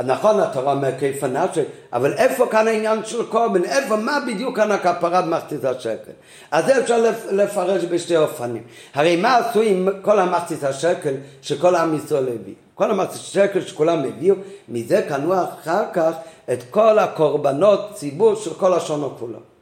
[0.05, 1.61] נכון התורה אומר כיפה נפשי,
[1.93, 3.63] אבל איפה כאן העניין של קורבן?
[3.63, 6.11] איפה, מה בדיוק כאן הכפרה במחצית השקל?
[6.51, 8.63] אז זה אפשר לפרש בשתי אופנים.
[8.93, 12.53] הרי מה עשו עם כל המחצית השקל שכל עם ישראל הביא?
[12.75, 14.35] כל המחצית השקל שכולם הביאו,
[14.69, 16.11] מזה קנו אחר כך
[16.53, 19.52] את כל הקורבנות ציבור של כל השונו כולו.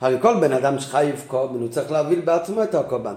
[0.00, 3.14] הרי כל בן אדם שחייב קורבן, הוא צריך להביא בעצמו את הקורבן.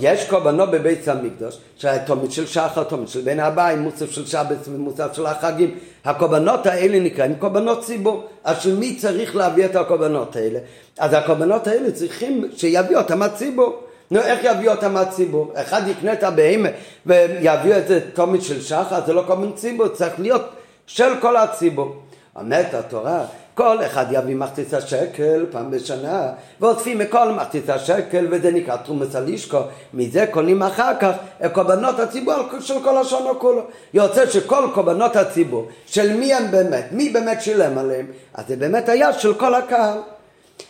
[0.00, 4.68] יש קורבנות בבית המקדוש, שהיה תומית של שחר, תומית של בן הבית, מוסף של שבת
[4.68, 5.78] ומוסף של החגים.
[6.04, 8.24] הקורבנות האלה נקראים קורבנות ציבור.
[8.44, 10.58] אז של מי צריך להביא את הקורבנות האלה?
[10.98, 13.80] אז הקורבנות האלה צריכים שיביא אותם הציבור.
[14.10, 15.52] נו, איך יביאו אותם מהציבור?
[15.54, 16.68] אחד יקנה את הבהמה
[17.06, 20.42] ויביאו את זה תומית של שחר, זה לא קורבן ציבור, צריך להיות
[20.86, 21.96] של כל הציבור.
[22.36, 26.28] אומרת התורה, כל אחד יביא מחצית השקל פעם בשנה,
[26.60, 29.60] ואוספים מכל מחצית השקל, וזה נקרא תרומס הלישקו.
[29.94, 31.12] מזה קונים אחר כך
[31.44, 33.62] את קורבנות הציבור של כל השונו כולו.
[33.94, 38.88] יוצא שכל קורבנות הציבור, של מי הם באמת, מי באמת שילם עליהם, אז זה באמת
[38.88, 39.98] היה של כל הקהל.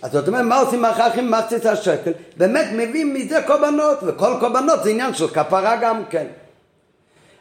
[0.02, 2.12] אז זאת אומרת, מה עושים אחר כך עם מחצית השקל?
[2.36, 6.26] באמת מביאים מזה קורבנות, וכל קורבנות זה עניין של כפרה גם כן.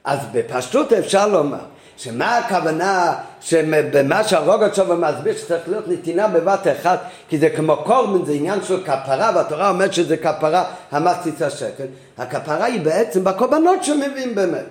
[0.03, 7.37] אז בפשטות אפשר לומר שמה הכוונה שבמה שהרוגצ'וב מסביר שצריך להיות נתינה בבת אחת כי
[7.37, 11.85] זה כמו קורבן, זה עניין של כפרה והתורה אומרת שזה כפרה המחצית השקל
[12.17, 14.65] הכפרה היא בעצם בקורבנות שמביאים באמת.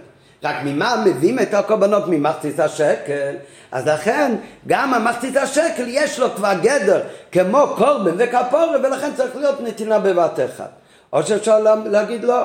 [0.45, 2.05] רק ממה מביאים את הקורבנות?
[2.09, 3.35] ממחצית השקל
[3.73, 4.35] אז לכן
[4.67, 7.01] גם המחצית השקל יש לו כבר גדר
[7.33, 10.71] כמו קורבן וכפורה ולכן צריך להיות נתינה בבת אחת.
[11.13, 12.43] או שאפשר להגיד לא.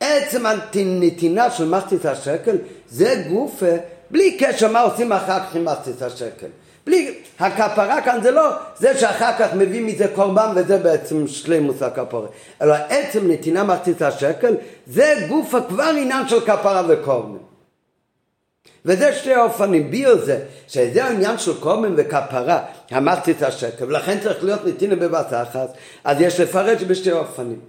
[0.00, 2.56] עצם הנתינה של מחצית השקל
[2.88, 3.66] זה גופה
[4.10, 6.46] בלי קשר מה עושים אחר כך עם מחצית השקל.
[6.86, 12.26] בלי, הכפרה כאן זה לא זה שאחר כך מביא מזה קורבן וזה בעצם שלימוס הכפרה.
[12.62, 14.54] אלא עצם נתינה מחצית השקל
[14.86, 17.38] זה גוף כבר עניין של כפרה וקורבן.
[18.84, 24.66] וזה שתי האופנים, ביו זה, שזה העניין של קורבן וכפרה, המחצית השקל, ולכן צריך להיות
[24.66, 25.68] נתינה בבת אחת,
[26.04, 27.60] אז יש לפרש בשתי אופנים.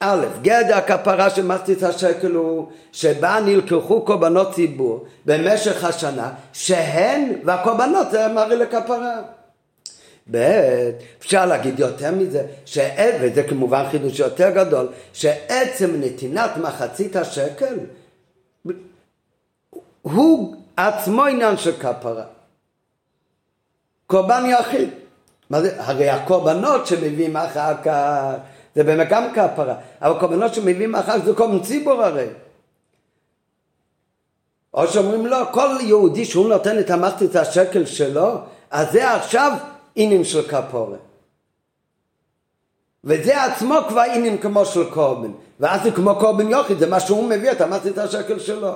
[0.00, 8.10] א', גדר הכפרה של מחצית השקל הוא שבה נלקחו קורבנות ציבור במשך השנה שהן והקורבנות
[8.10, 9.22] זה מראה לכפרה.
[10.30, 12.78] ב', אפשר להגיד יותר מזה, ש...
[13.20, 17.76] וזה כמובן חידוש יותר גדול, שעצם נתינת מחצית השקל
[20.02, 22.24] הוא עצמו עניין של כפרה.
[24.06, 24.88] קורבן יחיד.
[25.50, 28.34] הרי הקורבנות שמביאים אחר כך
[28.76, 32.26] זה באמת גם כפרה, אבל קורבנות שמביאים אחר זה קורבן ציבור הרי.
[34.74, 38.34] או שאומרים לא, כל יהודי שהוא נותן את המחצית השקל שלו,
[38.70, 39.52] אז זה עכשיו
[39.96, 40.96] עניין של כפורה.
[43.04, 45.32] וזה עצמו כבר עניין כמו של קורבן.
[45.60, 48.72] ואז זה כמו קורבן יוכי, זה מה שהוא מביא את המחצית השקל שלו.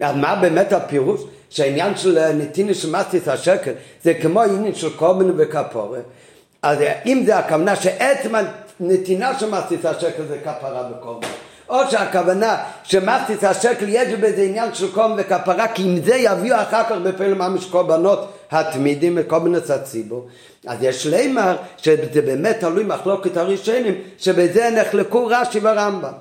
[0.00, 1.20] אז מה באמת הפירוש?
[1.50, 3.72] שהעניין של נתינה של מחצית השקל
[4.02, 5.98] זה כמו עניין של קורבן וכפורה.
[6.62, 8.34] אז אם זה הכוונה שעצם
[8.80, 11.28] הנתינה של מחצית השקל זה כפרה וקורבן,
[11.68, 16.84] או שהכוונה שמחצית השקל יש בזה עניין של קורבן וכפרה, כי אם זה יביאו אחר
[16.84, 20.28] כך בפעיל ממש קורבנות התמידים וקורבנות הציבור,
[20.66, 26.12] אז יש לימר שזה באמת תלוי מחלוקת הראשונים, שבזה נחלקו רש"י ורמב"ם.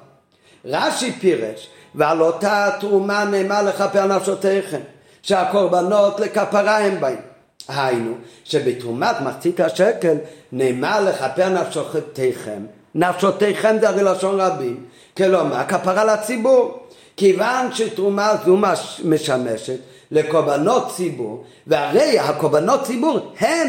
[0.65, 4.79] רש"י פירש, ועל אותה תרומה נאמר לכפר נפשותיכם,
[5.21, 7.28] שהקורבנות לכפרה הם באים.
[7.69, 10.17] היינו, שבתרומת מחצית השקל
[10.51, 14.85] נאמר לכפר נפשותיכם, נפשותיכם זה הרי לשון רבים,
[15.17, 18.57] כלומר כפרה לציבור, כיוון שתרומה זו
[19.05, 19.79] משמשת
[20.11, 23.67] לקורבנות ציבור, והרי הקורבנות ציבור הם,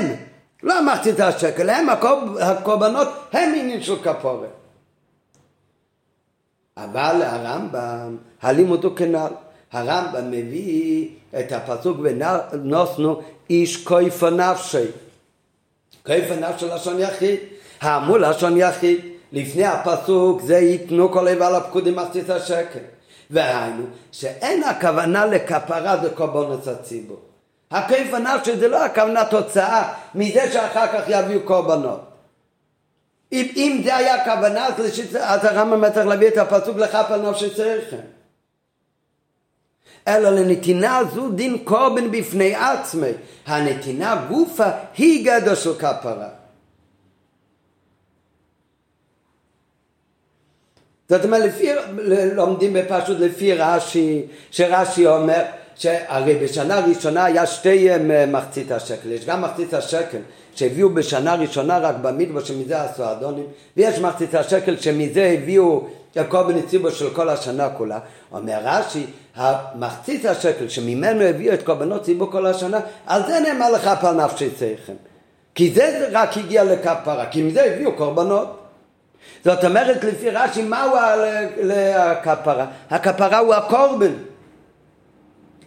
[0.63, 1.87] לא מחצית השקל, הם
[2.41, 4.51] הקורבנות, הם עניין של כפורת.
[6.77, 9.33] אבל הרמב"ם, הלימוד הוא כנ"ל.
[9.73, 11.09] הרמב"ם מביא
[11.39, 14.85] את הפסוק ונוסנו איש כויפו נפשי.
[16.07, 17.39] כויפו נפשי לשון יחיד,
[17.81, 19.01] האמור לשון יחיד,
[19.33, 22.79] לפני הפסוק זה ייתנו כל איבר לפקודים מחצית השקל.
[23.31, 27.19] והיינו, שאין הכוונה לכפרה בקורבנות הציבור.
[27.71, 32.01] הכיף הנפשי זה לא הכוונה תוצאה מזה שאחר כך יביאו קורבנות.
[33.33, 34.67] אם, אם זה היה הכוונה,
[35.21, 38.20] אז הרמב"ם צריך להביא את הפסוק על נפשי צריכם.
[40.09, 43.11] אלא לנתינה זו דין קורבן בפני עצמי.
[43.47, 46.29] הנתינה גופה היא גדר של כפרה.
[51.09, 51.69] זאת אומרת, לפי,
[52.35, 55.43] לומדים בפשוט לפי רש"י, שרש"י אומר
[55.81, 60.19] שהרי בשנה ראשונה היה שתי אה, מחצית השקל, יש גם מחצית השקל
[60.55, 63.45] שהביאו בשנה ראשונה רק במדבר שמזה עשו אדונים,
[63.77, 67.99] ויש מחצית השקל שמזה הביאו יעקב בנציבו של כל השנה כולה.
[68.33, 73.91] אומר רש"י, המחצית השקל שממנו הביאו את קורבנות ציבור כל השנה, על זה נאמר לך
[74.01, 74.95] פעל נפשי צריכם.
[75.55, 78.61] כי זה רק הגיע לכפרה, כי מזה הביאו קורבנות.
[79.45, 80.91] זאת אומרת לפי רש"י מהו
[81.97, 82.67] הכפרה?
[82.91, 84.13] הכפרה הוא הקורבן.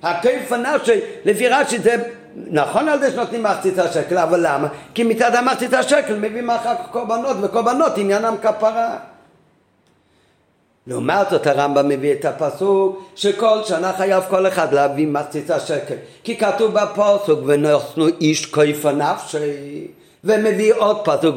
[0.03, 1.95] הכיף הנפשי לפי רש"י זה
[2.35, 4.67] נכון על זה שנותנים מחצית השקל, אבל למה?
[4.93, 8.95] כי מצד המחצית השקל מביאים אחר כך קורבנות, וקורבנות עניינם כפרה.
[10.87, 16.37] לעומת זאת הרמב"ם מביא את הפסוק שכל שנה חייב כל אחד להביא מחצית השקל כי
[16.37, 19.87] כתוב בפסוק ונוסנו איש כיפה נפשי
[20.23, 21.35] ומביא עוד פסוק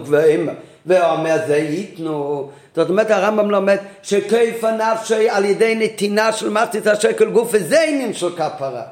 [0.87, 7.31] ואומר זה ייתנו זאת אומרת הרמב"ם לומד שכיפה נפשי על ידי נתינה של מחצית השקל
[7.31, 8.83] גוף וזה עניין של כפרה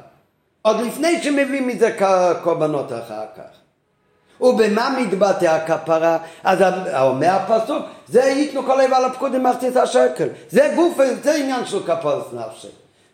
[0.63, 1.97] עוד לפני שמביאים מזה
[2.43, 3.55] קורבנות אחר כך
[4.41, 6.19] ובמה מתבטא הכפרה?
[6.45, 6.59] אז
[7.01, 10.29] אומר הפסוק, זה ייתנו כל איבר לפקוד עם מחצית השקל.
[10.51, 12.69] זה גוף, זה עניין של כפורס נפשי.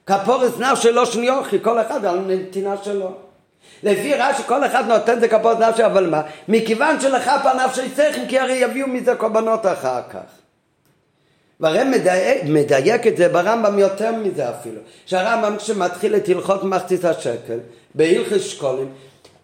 [0.06, 3.12] כפורס נפשי לא שניוכי, כל אחד על נתינה שלו.
[3.82, 6.22] לפי רש"י כל אחד נותן את כפורס נפשי, אבל מה?
[6.48, 10.39] מכיוון שלכפה נפשי שכל, כי הרי יביאו מזה קורבנות אחר כך.
[11.60, 17.58] והרי מדייק, מדייק את זה ברמב"ם יותר מזה אפילו, שהרמב"ם כשמתחיל את הלכות מחצית השקל,
[17.94, 18.88] בהלכס שקולים,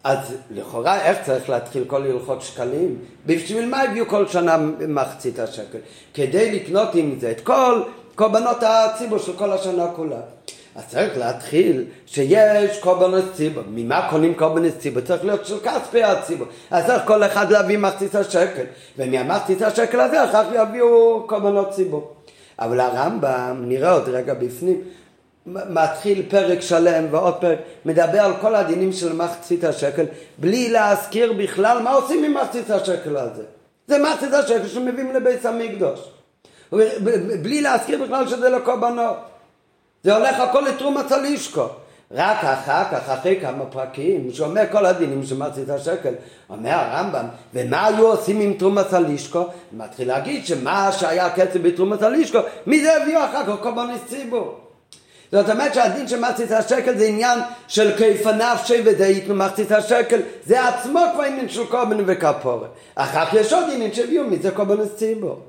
[0.05, 0.19] אז
[0.51, 2.97] לכאורה איך צריך להתחיל כל הלכות שקלים?
[3.27, 4.57] בשביל מה הביאו כל שנה
[4.89, 5.79] מחצית השקל?
[6.15, 7.83] כדי לקנות עם זה את כל
[8.15, 10.21] קורבנות הציבור של כל השנה כולה.
[10.77, 13.62] אז צריך להתחיל שיש קורבנות ציבור.
[13.69, 15.03] ממה קונים קורבנות ציבור?
[15.03, 16.47] צריך להיות של כספי הציבור.
[16.71, 18.65] אז צריך כל אחד להביא מחצית השקל.
[18.99, 22.15] ומהמחצית השקל הזה אחר כך יביאו קורבנות ציבור.
[22.59, 24.81] אבל הרמב"ם, נראה עוד רגע בפנים,
[25.47, 30.05] מתחיל פרק שלם ועוד פרק, מדבר על כל הדינים של מחצית השקל,
[30.39, 33.43] בלי להזכיר בכלל מה עושים עם מחצית השקל הזה.
[33.89, 36.01] זה מחצית השקל שמביאים לבית המקדוש.
[37.43, 39.17] בלי להזכיר בכלל שזה לקורבנות.
[40.07, 41.66] זה הולך הכל לתרומת הלישקו.
[42.11, 46.14] רק אחר כך, אחרי כמה פרקים, שאומר כל הדינים של מחצית השקל,
[46.51, 49.47] אומר הרמב"ם, ומה היו עושים עם תרומת הלישקו?
[49.73, 54.55] מתחיל להגיד שמה שהיה קצב בתרומת הלישקו, מי זה הביאו אחר כך קורבנות ציבור.
[55.33, 57.38] זאת אומרת שהדין של מחצית השקל זה עניין
[57.69, 62.71] של כיפה נפשי ודאית ממחצית השקל, זה עצמו כבר עניין של קורבן וכפורת.
[62.95, 65.40] אחר כך יש עוד עניין שהביאו מזה קורבן ציבור.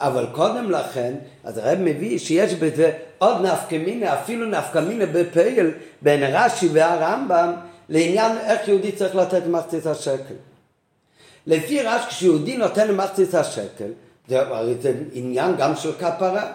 [0.00, 5.70] אבל קודם לכן, אז הרב מביא שיש בזה עוד נפקא מינה, אפילו נפקא מינה בפייל
[6.02, 7.52] בין רש"י והרמב"ם
[7.88, 10.34] לעניין איך יהודי צריך לתת מחצית השקל.
[11.46, 13.90] לפי רש כשיהודי נותן למחצית השקל,
[14.28, 16.52] זה, הרי זה עניין גם של כפרה.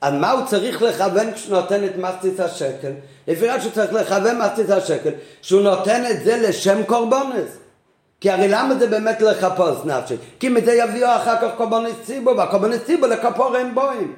[0.00, 2.92] על מה הוא צריך לכוון כשהוא נותן את מחצית השקל?
[3.28, 5.10] לפי רש הוא צריך לכוון מחצית השקל,
[5.42, 7.65] שהוא נותן את זה לשם קורבונס.
[8.20, 10.14] כי הרי למה זה באמת לכפוס נפשי?
[10.40, 14.14] כי מזה יביאו אחר כך קורבונס ציבו, והקורבונס ציבו לכפור אין בואים.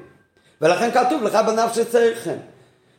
[0.60, 2.36] ולכן כתוב לך בנפשי צריכם.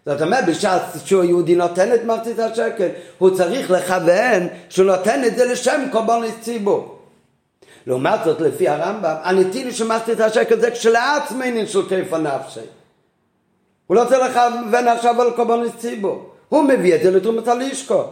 [0.06, 5.36] זאת אומרת, בשעה שהוא יהודי נותן את מחצית השקל, הוא צריך לכוון שהוא נותן את
[5.36, 7.00] זה לשם קורבן ציבור.
[7.88, 12.60] לעומת זאת, לפי הרמב"ם, הנטיל של מחצית השקל זה כשלעצמי עניין של כיף הנפשי.
[13.88, 16.30] הוא לא צריך לכוון עכשיו על קורבן ציבור.
[16.50, 18.04] הוא מביא את זה לתרומת הלישקו.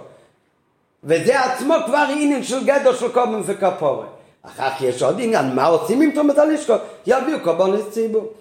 [1.03, 4.07] וזה עצמו כבר עניין של גדר של קורבן וכפורת.
[4.41, 6.73] אחר כך יש עוד עניין, מה עושים עם תרומת הלישקו?
[7.07, 8.33] יביאו קורבן ציבור.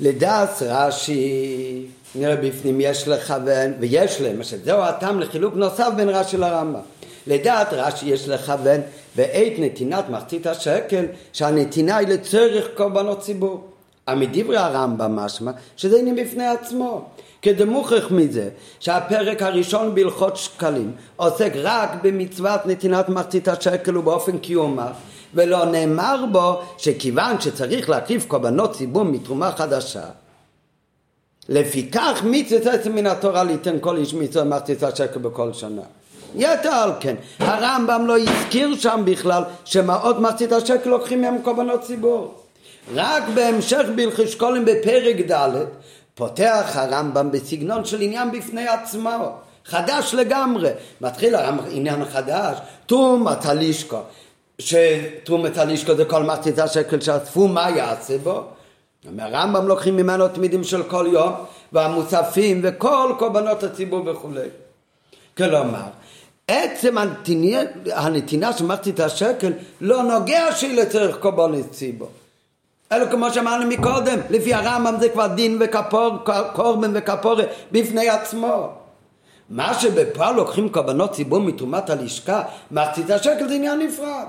[0.00, 6.80] לדעת רש"י, נראה בפנים יש לכוון, ויש להם, זהו הטעם לחילוק נוסף בין רש"י לרמב"ם.
[7.26, 8.80] לדעת רש"י יש לכוון
[9.16, 13.68] בעת נתינת מחצית השקל, שהנתינה היא לצורך קורבנות ציבור.
[14.10, 17.08] מדברי הרמב"ם משמע שזה עניין בפני עצמו.
[17.42, 18.48] כדמוכח מזה
[18.80, 24.92] שהפרק הראשון בהלכות שקלים עוסק רק במצוות נתינת מחצית השקל ובאופן קיומה
[25.34, 30.04] ולא נאמר בו שכיוון שצריך להקריב קורבנות ציבור מתרומה חדשה
[31.48, 35.82] לפיכך מצווה עצם מן התורה ליתן כל איש מצווה מחצית השקל בכל שנה.
[36.36, 42.34] יתר על כן, הרמב"ם לא הזכיר שם בכלל שמאות מחצית השקל לוקחים מהם קורבנות ציבור.
[42.94, 44.22] רק בהמשך בהלכי
[44.64, 45.64] בפרק ד'
[46.14, 49.32] פותח הרמב"ם בסגנון של עניין בפני עצמו,
[49.64, 50.70] חדש לגמרי.
[51.00, 54.00] מתחיל הרמב"ם עניין חדש, תרומת הלישקו,
[54.58, 58.44] שתרומת הלישקו זה כל מחצית השקל שאספו, מה יעשה בו?
[59.18, 61.32] הרמב"ם לוקחים ממנו תמידים של כל יום,
[61.72, 64.48] והמוספים וכל קורבנות הציבור וכולי.
[65.36, 65.82] כלומר,
[66.48, 67.60] עצם הנתינה,
[67.92, 72.08] הנתינה של מחצית השקל לא נוגע שהיא לצורך קורבנות ציבור.
[72.92, 76.10] אלא כמו שאמרנו מקודם, לפי הרמב"ם זה כבר דין וכפור,
[76.52, 78.72] קורבן וכפורת בפני עצמו.
[79.50, 84.26] מה שבפועל לוקחים קורבנות ציבור מתרומת הלשכה, מחצית השקל זה עניין נפרד.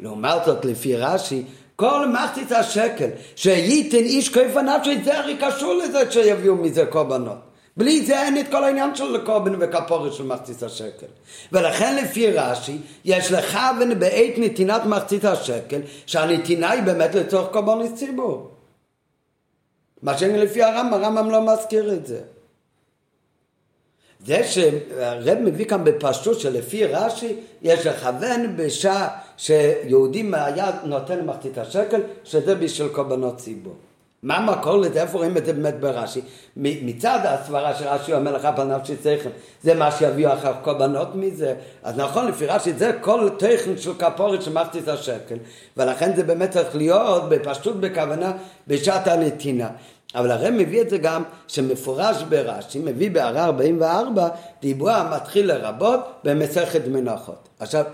[0.00, 1.44] לעומת זאת, לפי רש"י,
[1.76, 7.47] כל מחצית השקל שייתן איש כיף הנפשי, זה הרי קשור לזה שיביאו מזה קורבנות.
[7.78, 11.06] בלי זה אין את כל העניין של קורבן וכפורת של מחצית השקל.
[11.52, 18.50] ולכן לפי רש"י, יש לכוון בעת נתינת מחצית השקל, שהנתינה היא באמת לצורך קורבן ציבור.
[20.02, 22.20] מה שאין לפי הרמב"ם, הרמב"ם לא מזכיר את זה.
[24.26, 32.00] זה שהרב מביא כאן בפשטות שלפי רש"י יש לכוון בשעה שיהודי היה נותן מחצית השקל
[32.24, 33.74] שזה בשביל קורבנות ציבור.
[34.22, 35.02] מה לזה?
[35.02, 36.20] איפה רואים את זה באמת ברש"י?
[36.56, 39.28] מצד הסברה של רש"י אומר לך נפשי שכל,
[39.62, 41.54] זה מה שיביאו אחר קורבנות מזה.
[41.82, 45.36] אז נכון, לפי רש"י זה כל תכן של כפורת של מחצית השקל,
[45.76, 48.32] ולכן זה באמת צריך להיות בפשטות בכוונה
[48.68, 49.68] בשעת הנתינה.
[50.14, 54.28] אבל הרי מביא את זה גם שמפורש ברש"י, מביא בהערה 44,
[54.62, 57.48] דיברו המתחיל לרבות במסכת מנחות.
[57.60, 57.84] עכשיו,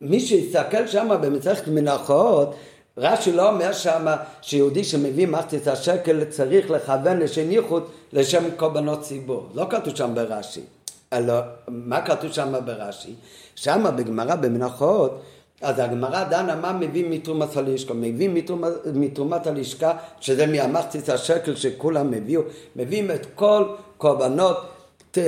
[0.00, 2.54] מי שיסתכל שם במסכת מנחות,
[2.98, 4.06] רש"י לא אומר שם
[4.42, 9.48] שיהודי שמביא מחצית השקל צריך לכוון לשניחות לשם קורבנות ציבור.
[9.54, 10.60] לא כתוב שם ברש"י.
[11.12, 11.34] אלא,
[11.68, 13.14] מה כתוב שם ברש"י?
[13.54, 15.22] שם בגמרא במנחות
[15.60, 22.14] אז הגמרא דנה מה מביא מתרומת הלשכה, מביא מתרומת, מתרומת הלשכה שזה מהמחצית השקל שכולם
[22.14, 22.42] הביאו,
[22.76, 23.64] מביאים את כל
[23.96, 24.56] קורבנות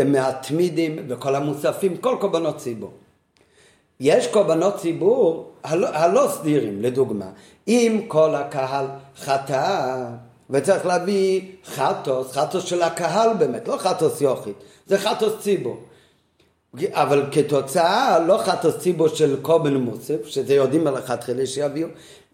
[0.06, 2.90] מהתמידים וכל המוספים, כל קורבנות ציבור.
[4.00, 7.26] יש קורבנות ציבור הלא, הלא סדירים, לדוגמה,
[7.68, 8.86] אם כל הקהל
[9.20, 10.04] חטא
[10.50, 15.76] וצריך להביא חטוס, חטוס של הקהל באמת, לא חטוס יוכית, זה חטוס ציבור.
[16.90, 21.88] אבל כתוצאה לא חטוס ציבור של קורבן מוסף, שזה יודעים מלכתחילה שיביאו,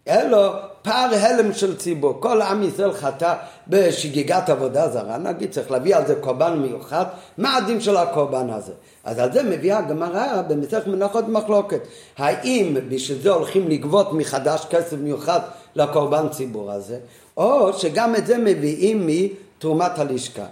[0.07, 2.17] אלא פער הלם של ציבור.
[2.19, 3.35] כל עם ישראל חטא
[3.67, 7.05] בשגיגת עבודה זרה, נגיד צריך להביא על זה קורבן מיוחד,
[7.37, 8.73] מה הדין של הקורבן הזה?
[9.05, 11.79] אז על זה מביאה הגמרא במסכת מנחות מחלוקת.
[12.17, 15.39] האם בשביל זה הולכים לגבות מחדש כסף מיוחד
[15.75, 16.97] לקורבן ציבור הזה,
[17.37, 20.45] או שגם את זה מביאים מתרומת הלשכה.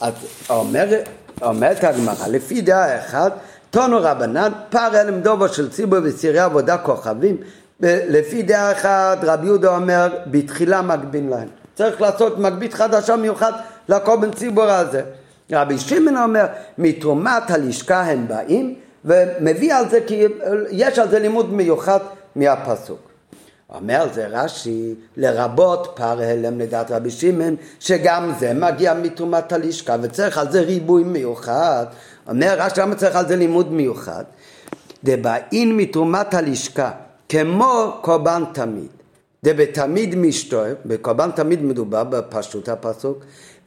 [0.00, 0.12] אז
[0.50, 0.88] אומר,
[1.42, 3.32] אומרת הגמרא, לפי דעה אחת,
[3.70, 7.36] טונו רבנן, פער הלם דובו של ציבור וסירי עבודה כוכבים,
[7.80, 11.48] לפי דעה אחת רבי יהודה אומר, בתחילה מגבין להם.
[11.74, 13.52] צריך לעשות מגבית חדשה מיוחד
[13.88, 15.02] לקורבן ציבור הזה.
[15.52, 16.46] רבי שמעון אומר,
[16.78, 18.74] מתרומת הלשכה הם באים,
[19.04, 20.24] ומביא על זה, כי
[20.70, 21.98] יש על זה לימוד מיוחד
[22.36, 23.10] מהפסוק.
[23.74, 30.38] אומר זה רש"י, לרבות פער הלם לדעת רבי שמעון, שגם זה מגיע מתרומת הלשכה, וצריך
[30.38, 31.86] על זה ריבוי מיוחד.
[32.28, 34.24] אומר רש"י, למה צריך על זה לימוד מיוחד?
[35.04, 36.90] דבאין מתרומת הלשכה,
[37.28, 38.88] כמו קורבן תמיד.
[39.44, 43.24] דבתמיד משתואר, בקורבן תמיד מדובר בפשוט הפסוק,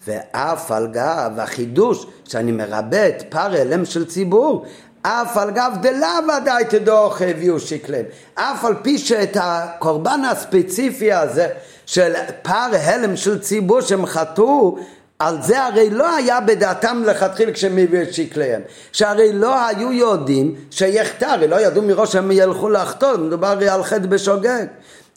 [0.07, 4.65] ואף על גב החידוש שאני מרבה את פר הלם של ציבור,
[5.01, 6.07] אף על גב דלאו
[6.41, 8.03] ודאי תדוך הביאו שקלם.
[8.35, 11.47] אף על פי שאת הקורבן הספציפי הזה
[11.85, 14.77] של פר הלם של ציבור שהם חטאו,
[15.19, 18.61] על זה הרי לא היה בדעתם לכתחיל כשהם הביאו את שקליהם.
[18.91, 24.07] שהרי לא היו יודעים שיחטא, הרי לא ידעו מראש שהם ילכו לחטוא, מדובר על חטא
[24.07, 24.65] בשוגג.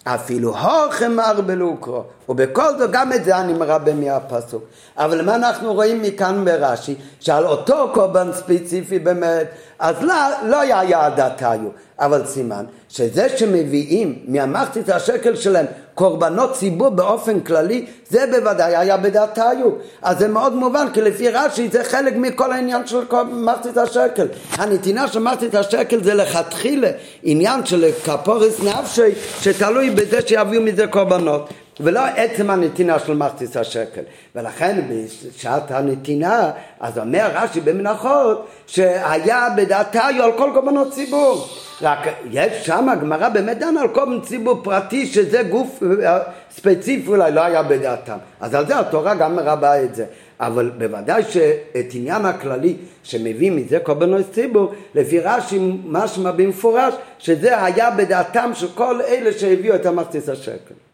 [0.06, 4.64] אפילו הוכם ארבלו קרו, ובכל זאת גם את זה אני מרבה מהפסוק.
[4.96, 6.94] אבל מה אנחנו רואים מכאן ברש"י?
[7.20, 9.46] שעל אותו קורבן ספציפי באמת,
[9.78, 11.68] אז לא, לא היה יעדת היו,
[12.00, 19.38] אבל סימן שזה שמביאים מהמחצית השקל שלהם קורבנות ציבור באופן כללי, זה בוודאי היה בדעת
[19.38, 19.70] היו.
[20.02, 24.26] אז זה מאוד מובן, כי לפי רש"י זה חלק מכל העניין של מחצית השקל.
[24.52, 26.90] הנתינה של מחצית השקל זה לכתחילה
[27.22, 31.50] עניין של כפורס נפשי, שתלוי בזה שיביאו מזה קורבנות.
[31.80, 34.00] ולא עצם הנתינה של מחציס השקל.
[34.34, 36.50] ולכן בשעת הנתינה,
[36.80, 41.46] אז אומר רש"י במנחות, שהיה בדעתיו על כל קורבנות ציבור.
[41.82, 41.98] רק
[42.30, 46.18] יש שם הגמרא באמת דנה על קורבן ציבור פרטי, שזה גוף אה,
[46.50, 48.16] ספציפי אולי לא היה בדעתם.
[48.40, 50.04] אז על זה התורה גם מרבה את זה.
[50.40, 57.90] אבל בוודאי שאת עניין הכללי שמביא מזה קורבנות ציבור, לפי רש"י משמע במפורש שזה היה
[57.90, 60.85] בדעתם של כל אלה שהביאו את המחציס השקל.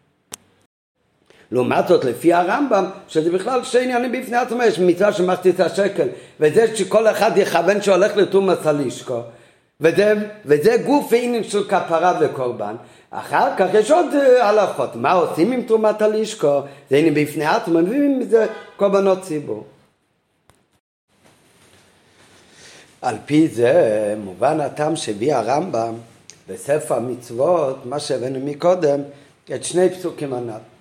[1.53, 6.07] לעומת זאת, לפי הרמב"ם, שזה בכלל שני עניינים בפני עצמו, יש מצווה של מחצית השקל,
[6.39, 9.21] וזה שכל אחד יכוון שהולך לתומס הלישקו,
[9.81, 10.13] וזה,
[10.45, 12.75] וזה גוף עניין של כפרה וקורבן.
[13.09, 16.61] אחר כך יש עוד אה, הלכות, מה עושים עם תרומת הלישקו?
[16.89, 18.45] זה עניין בפני עצמו, מביאים מזה
[18.77, 19.63] קורבנות ציבור.
[23.01, 25.93] על פי זה מובן הטעם שהביא הרמב"ם
[26.49, 28.99] בספר המצוות, מה שהבאנו מקודם,
[29.55, 30.72] את שני פסוקים הנ"ל.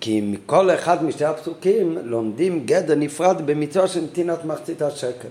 [0.00, 5.28] כי מכל אחד משתי הפסוקים לומדים גדר נפרד במצווה של נתינת מחצית השקל.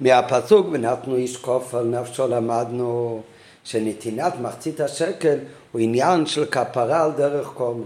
[0.00, 3.22] מהפסוק ונתנו איש כופר נפשו למדנו
[3.64, 5.38] שנתינת מחצית השקל
[5.72, 7.84] הוא עניין של כפרה על דרך קודם.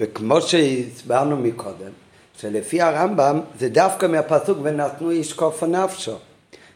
[0.00, 1.92] וכמו שהסברנו מקודם,
[2.40, 6.16] שלפי הרמב"ם זה דווקא מהפסוק ונתנו איש כופר נפשו.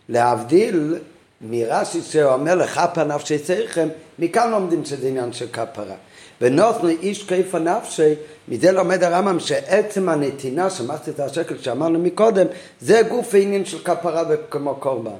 [0.08, 0.98] להבדיל
[1.40, 5.94] מרש"י שאומר לכפר נפשי צריכם, מכאן לומדים שזה עניין של כפרה.
[6.42, 8.14] ונותנו איש כיפה נפשי,
[8.48, 12.46] מזה לומד הרמב"ם שעצם הנתינה של מחצית השקל שאמרנו מקודם,
[12.80, 15.10] זה גוף העניין של כפרה וכמו קורבן.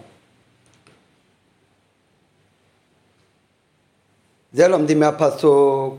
[4.53, 5.95] זה לומדים מהפסוק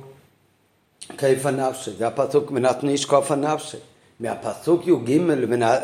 [1.18, 3.78] כיפה נפשי, זה הפסוק ונתנו איש כופה נפשי.
[4.20, 5.20] מהפסוק י"ג,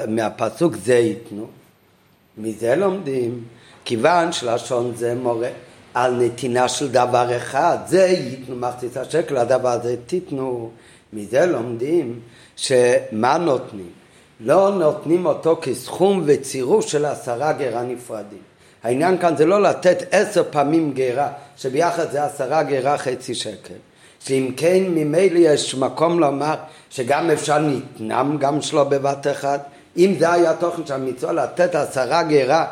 [0.08, 1.48] מהפסוק זה ייתנו.
[2.38, 3.44] מזה לומדים,
[3.86, 5.50] כיוון שלשון זה מורה.
[6.04, 10.70] על נתינה של דבר אחד, זה ייתנו מחצית השקל, הדבר הזה תיתנו.
[11.14, 12.20] מזה לומדים
[12.56, 13.90] שמה נותנים?
[14.40, 18.40] לא נותנים אותו כסכום וצירוף של עשרה גרה נפרדים.
[18.84, 23.74] העניין כאן זה לא לתת עשר פעמים גרה, שביחד זה עשרה גרה חצי שקל.
[24.20, 26.56] שאם כן ממילא יש מקום לומר
[26.90, 29.66] שגם אפשר ניתנם גם שלא בבת אחת.
[29.98, 32.66] אם זה היה תוכן של המצווה לתת עשרה גרה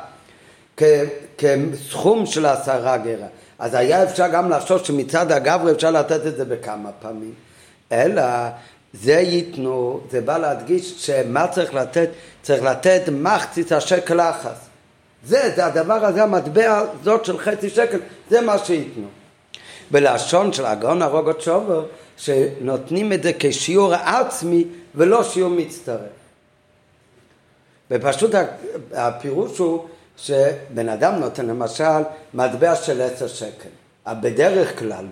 [1.37, 3.27] כסכום של עשרה גרה.
[3.59, 7.33] אז היה אפשר גם לחשוב שמצד הגברי אפשר לתת את זה בכמה פעמים.
[7.91, 8.23] אלא
[8.93, 12.09] זה ייתנו, זה בא להדגיש שמה צריך לתת?
[12.41, 14.57] צריך לתת מחצית השקל אחס.
[15.25, 17.99] זה, זה הדבר הזה, המטבע הזאת של חצי שקל,
[18.29, 19.07] זה מה שייתנו.
[19.91, 21.85] בלשון של הגאון הרוגות שובר,
[22.17, 24.63] שנותנים את זה כשיעור עצמי
[24.95, 25.99] ולא שיעור מצטרף.
[27.91, 28.31] ופשוט
[28.93, 29.85] הפירוש הוא
[30.17, 32.01] שבן אדם נותן למשל
[32.33, 33.69] מטבע של עשר שקל.
[34.07, 35.05] בדרך כלל,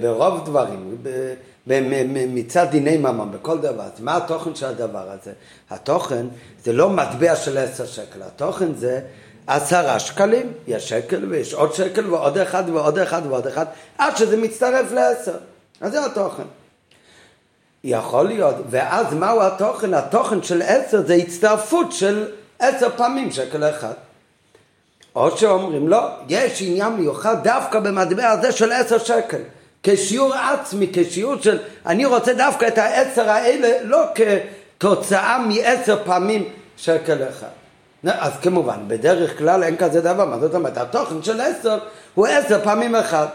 [0.00, 0.96] ברוב דברים,
[2.06, 5.32] מצד דיני ממון, בכל דבר, מה התוכן של הדבר הזה?
[5.70, 6.26] התוכן
[6.64, 9.00] זה לא מטבע של עשר שקל, התוכן זה
[9.46, 13.66] עשרה שקלים, יש שקל ויש עוד שקל ועוד אחד ועוד אחד ועוד אחד,
[13.98, 15.36] עד שזה מצטרף לעשר.
[15.80, 16.42] אז זה התוכן.
[17.84, 19.94] יכול להיות, ואז מהו התוכן?
[19.94, 22.28] התוכן של עשר זה הצטרפות של
[22.60, 23.92] עשר פעמים שקל אחד.
[25.14, 29.40] או שאומרים לא, יש עניין מיוחד דווקא במטבע הזה של עשר שקל.
[29.82, 37.28] כשיעור עצמי, כשיעור של אני רוצה דווקא את העשר האלה לא כתוצאה מעשר פעמים שקל
[37.28, 37.48] אחד.
[38.04, 40.76] אז כמובן, בדרך כלל אין כזה דבר, מה זאת אומרת?
[40.76, 41.78] התוכן של עשר
[42.14, 43.26] הוא עשר פעמים אחד.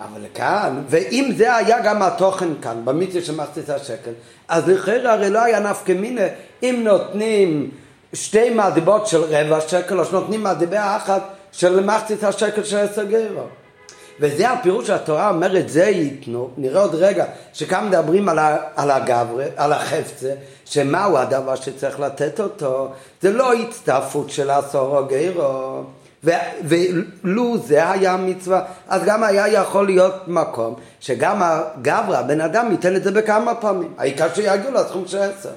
[0.00, 4.10] אבל כאן, ואם זה היה גם התוכן כאן, במצווה של מחצית השקל,
[4.48, 6.22] אז לכאורה הרי לא היה נפקא מינה
[6.62, 7.70] אם נותנים
[8.16, 13.42] שתי מדיבות של רבע שקל, או שנותנים מדיבה אחת של מחצית השקל של עשר גרו.
[14.20, 19.44] וזה הפירוש שהתורה אומרת, זה ייתנו, נראה עוד רגע, שכאן מדברים על, ה, על הגברה,
[19.56, 20.32] על החפצה,
[20.64, 22.88] שמהו הדבר שצריך לתת אותו,
[23.22, 25.82] זה לא הצטרפות של עשור או גרו,
[26.64, 32.96] ולו זה היה המצווה, אז גם היה יכול להיות מקום שגם הגברה, הבן אדם ייתן
[32.96, 35.50] את זה בכמה פעמים, העיקר שיגיעו לסכום של עשר.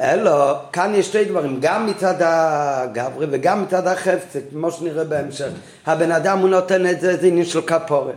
[0.00, 5.48] אלא כאן יש שתי דברים, גם מצד הגברי וגם מצד החפצה, כמו שנראה בהמשך.
[5.86, 8.14] הבן אדם הוא נותן את זה, זה עניין של כפורת.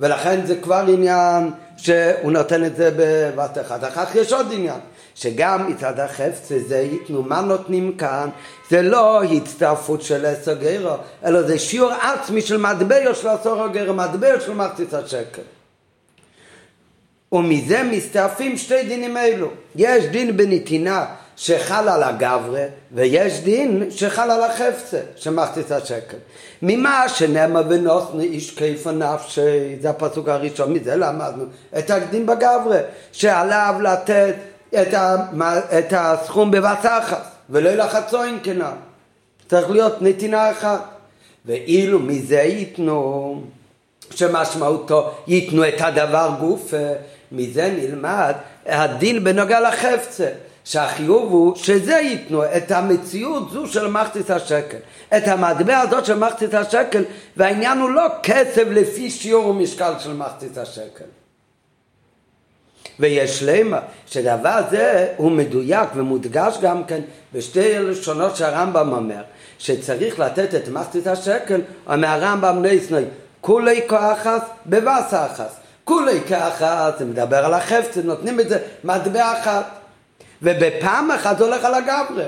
[0.00, 3.84] ולכן זה כבר עניין שהוא נותן את זה בבת אחת.
[3.84, 4.80] אחר כך יש עוד עניין,
[5.14, 8.28] שגם מצד החפצה זה ייתנו, מה נותנים כאן?
[8.70, 13.94] זה לא הצטרפות של עשר גרו, אלא זה שיעור עצמי של מטבע של עשר גרו,
[13.94, 15.42] מטבע של מחצית השקל.
[17.32, 19.48] ומזה מסתעפים שתי דינים אלו.
[19.76, 21.04] יש דין בנתינה
[21.36, 26.16] שחל על הגברה ויש דין שחל על החפצה שמחצית השקל.
[26.62, 31.44] ממה שנאמר ונוסנו איש כיפה נפשי, זה הפסוק הראשון, מזה למדנו
[31.78, 32.78] את הדין בגברה,
[33.12, 34.34] שעליו לתת
[34.82, 35.16] את, ה,
[35.78, 38.76] את הסכום בבת אחת ולא לחצוין כנם.
[39.48, 40.94] צריך להיות נתינה אחת.
[41.46, 43.42] ואילו מזה ייתנו,
[44.10, 46.74] שמשמעותו ייתנו את הדבר גוף,
[47.32, 48.34] מזה נלמד
[48.66, 50.28] הדין בנוגע לחפצה.
[50.64, 54.76] שהחיוב הוא שזה ייתנו את המציאות זו של מחצית השקל,
[55.16, 57.04] את המטבע הזאת של מחצית השקל,
[57.36, 61.04] והעניין הוא לא כסף לפי שיעור ומשקל של מחצית השקל.
[63.00, 67.00] ויש למה שדבר זה הוא מדויק ומודגש גם כן
[67.32, 69.22] בשתי לשונות שהרמב"ם אומר
[69.58, 73.04] שצריך לתת את מחצית השקל אומר הרמב"ם ניסנוי
[73.40, 75.56] כולי כאחס בבאסה אחס.
[75.84, 79.83] כולי כאחס זה מדבר על החפצה נותנים את זה מטבע אחת
[80.42, 82.24] ובפעם אחת זה הולך על הגברי.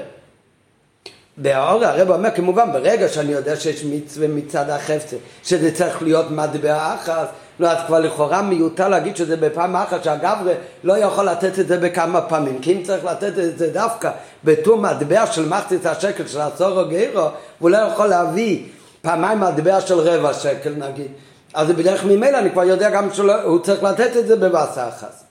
[1.36, 6.94] באור הרב אומר כמובן ברגע שאני יודע שיש מצווה מצד החפצה שזה צריך להיות מטבע
[6.94, 7.28] אחת
[7.60, 10.54] לא, אז כבר לכאורה מיותר להגיד שזה בפעם אחת שהגברי
[10.84, 14.10] לא יכול לתת את זה בכמה פעמים כי אם צריך לתת את זה דווקא
[14.44, 17.28] בתור מטבע של מחצית השקל של עשור או גרו
[17.58, 18.62] הוא לא יכול להביא
[19.02, 21.10] פעמיים מטבע של רבע שקל נגיד
[21.54, 25.25] אז בדרך ממילא אני כבר יודע גם שהוא צריך לתת את זה בבאסה אחת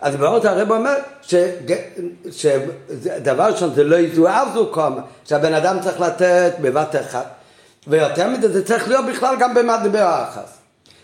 [0.00, 0.94] אז בעוד הרב אומר
[2.30, 7.26] שדבר ראשון זה לא יזוהר זו קומה, שהבן אדם צריך לתת בבת אחת,
[7.86, 10.48] ויותר מזה זה צריך להיות בכלל גם במטבע אחת.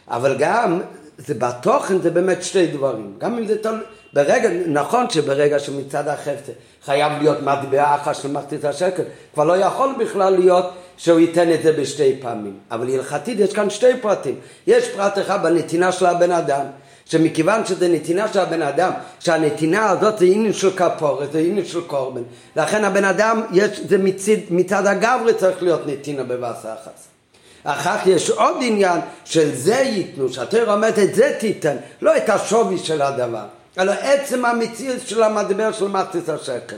[0.09, 0.81] אבל גם,
[1.19, 3.81] זה בתוכן זה באמת שתי דברים, גם אם זה תל...
[4.13, 6.53] ברגע, נכון שברגע שמצד החפצה
[6.85, 9.03] חייב להיות מטבע אחת של מחצית השקל,
[9.35, 12.57] כבר לא יכול בכלל להיות שהוא ייתן את זה בשתי פעמים.
[12.71, 14.35] אבל הלכתית יש כאן שתי פרטים.
[14.67, 16.65] יש פרט אחד בנתינה של הבן אדם,
[17.07, 21.81] שמכיוון שזה נתינה של הבן אדם, שהנתינה הזאת זה עניין של כפורת, זה עניין של
[21.81, 22.23] קורבן,
[22.57, 26.95] לכן הבן אדם, יש, זה מצד, מצד הגברי צריך להיות נתינה בבאסה אחת.
[27.65, 32.29] אחר כך יש עוד עניין של זה ייתנו, שאתה אומרת את זה תיתן, לא את
[32.29, 33.45] השווי של הדבר,
[33.79, 36.77] אלא עצם המציאות של המדבר של מחצית השקל.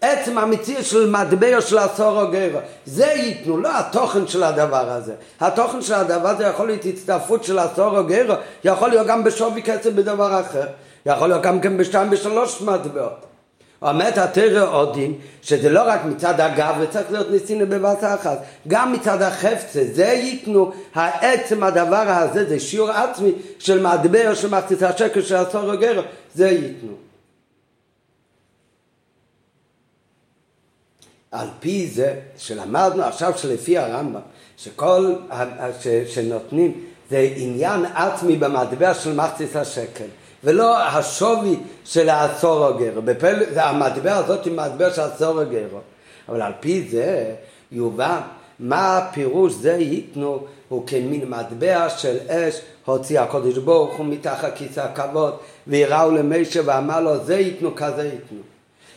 [0.00, 2.26] עצם המציאות של מטבע של עשור או
[2.86, 5.12] זה ייתנו, לא התוכן של הדבר הזה.
[5.40, 8.02] התוכן של הדבר הזה יכול להיות הצטרפות של עשור או
[8.64, 10.66] יכול להיות גם בשווי כסף בדבר אחר,
[11.06, 13.26] יכול להיות גם כן בשתיים בשלוש מטבעות.
[13.82, 18.38] אומרת התרא עודין, שזה לא רק מצד הגב, וצריך להיות ניסינו בבת אחת,
[18.68, 24.82] גם מצד החפצה, זה ייתנו, העצם הדבר הזה, זה שיעור עצמי של מטבע של מחצית
[24.82, 26.02] השקל של עשור או
[26.34, 27.05] זה ייתנו.
[31.36, 34.20] על פי זה שלמדנו עכשיו שלפי הרמב"ם,
[34.56, 35.14] שכל
[35.80, 36.72] ש, שנותנים
[37.10, 40.04] זה עניין עצמי במטבע של מחצית השקל,
[40.44, 43.02] ולא השווי של העשור הגרו.
[43.02, 43.42] בפל...
[43.56, 45.78] המטבע הזאת היא מטבע של העשור הגרו.
[46.28, 47.34] אבל על פי זה
[47.72, 48.20] יובן
[48.58, 54.80] מה הפירוש זה ייתנו הוא כמין מטבע של אש הוציא הקודש ברוך הוא מתחת כיסא
[54.80, 55.34] הכבוד
[55.66, 58.55] ויראו למישה ואמר לו זה ייתנו כזה ייתנו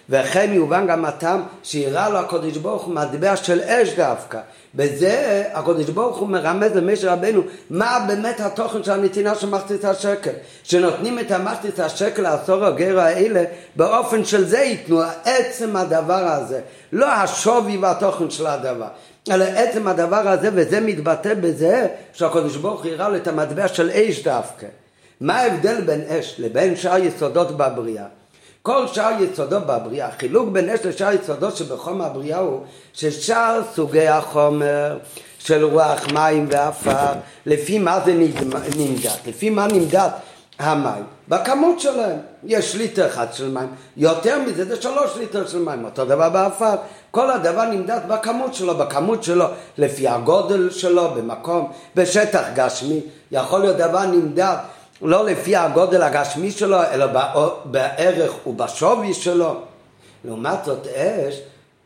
[0.09, 4.39] וכן יובן גם הטעם שיראה לו הקודש ברוך הוא מטבע של אש דווקא.
[4.75, 10.31] בזה הקודש ברוך הוא מרמז למשה רבנו מה באמת התוכן של הנתינה של מחצית השקל.
[10.63, 13.43] שנותנים את המחצית השקל לעשור הגר האלה
[13.75, 16.61] באופן של זה ייתנו עצם הדבר הזה.
[16.91, 18.87] לא השווי והתוכן של הדבר.
[19.31, 23.89] אלא עצם הדבר הזה וזה מתבטא בזה שהקודש ברוך הוא יראה לו את המטבע של
[23.89, 24.67] אש דווקא.
[25.21, 28.18] מה ההבדל בין אש לבין שאר יסודות בבריאה?
[28.63, 32.61] כל שאר יסודו בבריאה, החילוק בין אש לשאר יסודו שבחומר הבריאה הוא
[32.93, 34.97] ששאר סוגי החומר
[35.39, 37.13] של רוח, מים ועפר,
[37.45, 38.13] לפי מה זה
[38.77, 39.09] נמדד?
[39.27, 40.09] לפי מה נמדד
[40.59, 41.03] המים?
[41.27, 42.17] בכמות שלהם.
[42.43, 46.75] יש ליטר אחד של מים, יותר מזה זה שלוש ליטר של מים, אותו דבר בעפר.
[47.11, 49.45] כל הדבר נמדד בכמות שלו, בכמות שלו,
[49.77, 53.01] לפי הגודל שלו במקום, בשטח גשמי.
[53.31, 54.55] יכול להיות דבר נמדד
[55.01, 57.05] לא לפי הגודל הגשמי שלו, אלא
[57.65, 59.55] בערך ובשווי שלו.
[60.25, 61.41] לעומת זאת אש,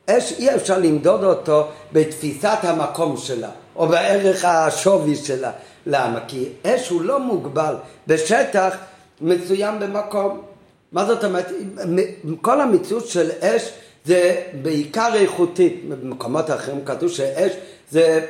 [0.10, 5.52] אש אי אפשר למדוד אותו בתפיסת המקום שלה, או בערך השווי שלה.
[5.86, 6.20] למה?
[6.28, 7.76] כי אש הוא לא מוגבל
[8.08, 8.76] בשטח
[9.22, 10.42] מסוים במקום.
[10.92, 11.52] מה זאת אומרת?
[12.42, 13.72] כל המציאות של אש
[14.06, 15.90] זה בעיקר איכותית.
[15.90, 17.52] במקומות אחרים כתוב שאש
[17.92, 18.26] זה,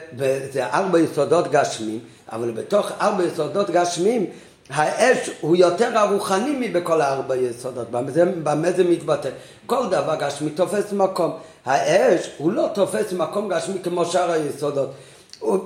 [0.51, 1.99] זה ארבע יסודות גשמים,
[2.31, 4.25] אבל בתוך ארבע יסודות גשמים
[4.69, 8.11] האש הוא יותר הרוחני מבכל הארבע יסודות, במה
[8.43, 9.29] במה זה מתבטא?
[9.65, 11.31] כל דבר גשמי תופס מקום.
[11.65, 14.91] האש הוא לא תופס מקום גשמי כמו שאר היסודות.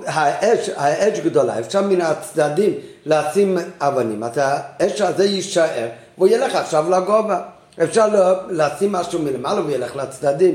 [0.06, 2.74] האש, האש גדולה, אפשר מן הצדדים
[3.06, 5.88] לשים אבנים, אז האש הזה יישאר
[6.18, 7.40] והוא ילך עכשיו לגובה.
[7.82, 8.06] אפשר
[8.50, 10.54] לשים משהו מלמעלה וילך לצדדים.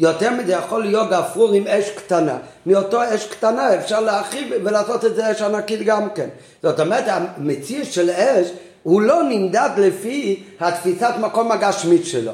[0.00, 2.38] יותר מזה יכול להיות גפרור עם אש קטנה.
[2.66, 6.28] מאותו אש קטנה אפשר להרחיב ולעשות את זה אש ענקית גם כן.
[6.62, 8.46] זאת אומרת, המציר של אש
[8.82, 12.32] הוא לא נמדד לפי התפיסת מקום הגשמית שלו.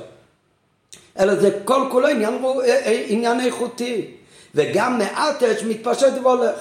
[1.18, 4.10] אלא זה כל כולו עניין, אה, אה, עניין איכותי.
[4.54, 6.58] וגם מעט אש מתפשט והולך.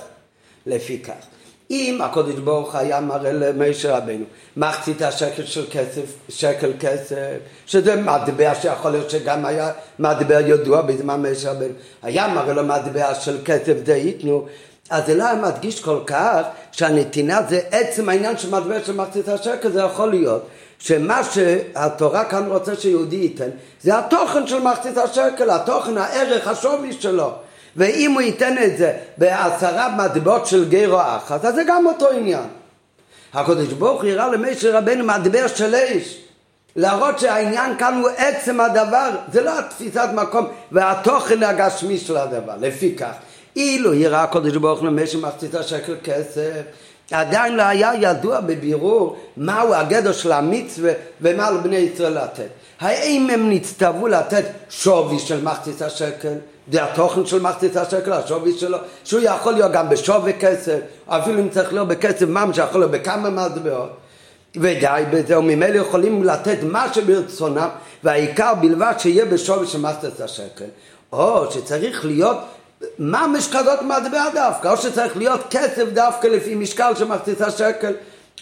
[0.66, 1.35] לפי כך.
[1.72, 4.26] אם הקודש ברוך היה מראה למשה רבנו
[4.58, 7.36] מחצית השקל של כסף, שקל כסף,
[7.66, 13.16] שזה מטבע שיכול להיות שגם היה מטבע ידוע בזמן משה רבנו, היה מראה לו מטבע
[13.16, 14.46] של כסף זה ייתנו,
[14.90, 16.42] אז זה לא היה מדגיש כל כך
[16.72, 20.48] שהנתינה זה עצם העניין של מטבע של מחצית השקל, זה יכול להיות
[20.80, 23.50] שמה שהתורה כאן רוצה שיהודי ייתן
[23.82, 27.32] זה התוכן של מחצית השקל, התוכן, הערך, השווי שלו
[27.78, 32.48] ואם הוא ייתן את זה בעשרה מטבעות של גרו אחת, אז זה גם אותו עניין.
[33.34, 36.18] הקדוש ברוך הוא יראה למשה רבנו מטבע של אש.
[36.76, 42.96] להראות שהעניין כאן הוא עצם הדבר, זה לא התפיסת מקום והתוכן הגשמי של הדבר, לפי
[42.96, 43.12] כך.
[43.56, 46.62] אילו יראה הקדוש ברוך הוא למשה מחצית השקל כסף,
[47.12, 52.48] עדיין לא היה ידוע בבירור מהו הגדר של המצווה ומה לבני ישראל לתת.
[52.80, 56.34] האם הם נצטוו לתת שווי של מחצית השקל?
[56.72, 61.50] זה התוכן של מחצית השקל, השווי שלו, שהוא יכול להיות גם בשווי כסף, אפילו אם
[61.50, 63.90] צריך להיות בכסף ממש, יכול להיות בכמה מטבעות.
[64.56, 67.70] ודי בזה, וממילא יכולים לתת מה שברצונם,
[68.04, 70.66] והעיקר בלבד שיהיה בשווי של מחצית השקל.
[71.14, 72.38] או שצריך להיות
[73.00, 77.94] ממש כזאת מטבע דווקא, או שצריך להיות כסף דווקא לפי משקל של מחצית השקל.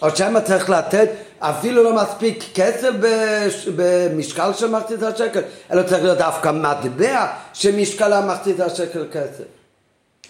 [0.02, 2.90] או שמא צריך לתת אפילו לא מספיק כסף
[3.76, 5.40] במשקל של מחצית השקל,
[5.72, 9.44] אלא צריך להיות דווקא מטבע שמשקלה מחצית השקל כסף.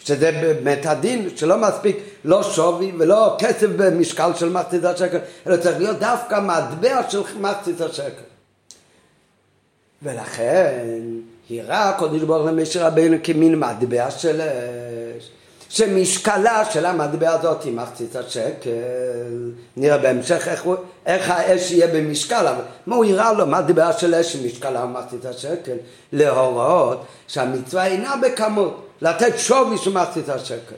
[0.04, 5.78] שזה באמת הדין שלא מספיק לא שווי ולא כסף במשקל של מחצית השקל, אלא צריך
[5.78, 8.22] להיות דווקא מטבע של מחצית השקל.
[10.02, 11.00] ולכן
[11.48, 15.30] היראה הקודש ברוך למשה רבינו כמין מטבע של אש.
[15.74, 18.70] שמשקלה של המטבע הזאת היא מחצית השקל,
[19.76, 20.64] נראה בהמשך איך,
[21.06, 25.24] איך האש יהיה במשקל, אבל מה הוא יראה לו, מטבע של אש שמשקלה הוא מחצית
[25.24, 25.76] השקל,
[26.12, 30.74] להוראות שהמצווה אינה בכמות, לתת שווי של מחצית השקל,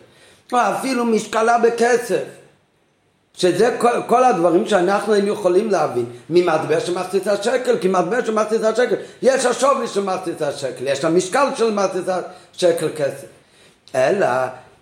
[0.52, 2.22] או אפילו משקלה בכסף,
[3.34, 8.34] שזה כל, כל הדברים שאנחנו היינו יכולים להבין ממטבע של מחצית השקל, כי מטבע של
[8.34, 12.04] מחצית השקל יש השווי של מחצית השקל, יש המשקל של מחצית
[12.54, 13.26] השקל כסף.
[13.94, 14.26] אלא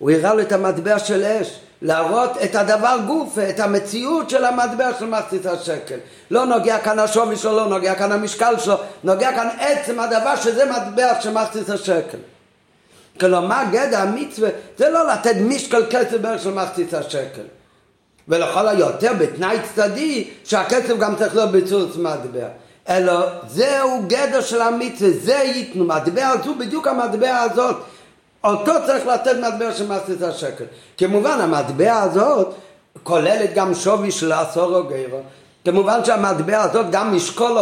[0.05, 4.91] הוא הראה לו את המטבע של אש, להראות את הדבר גוף, את המציאות של המטבע
[4.99, 5.97] של מחצית השקל.
[6.31, 10.65] לא נוגע כאן השווי שלו, לא נוגע כאן המשקל שלו, נוגע כאן עצם הדבר שזה
[10.65, 12.19] מטבע של מחצית השקל.
[13.21, 14.49] כלומר גדע המצווה
[14.79, 17.47] זה לא לתת משקל כסף בערך של מחצית השקל.
[18.29, 22.47] ולכל היותר בתנאי צדדי שהכסף גם צריך להיות בצוץ מטבע.
[22.89, 27.77] אלא זהו גדר של המצווה, זה ייתנו, מטבע הזו בדיוק המטבע הזאת
[28.45, 30.65] אותו צריך לתת מטבע של מחצית השקל.
[30.99, 32.55] כמובן המטבע הזאת
[33.03, 35.21] כוללת גם שווי של עשור או גרו.
[35.65, 37.59] כמובן שהמטבע הזאת גם משקול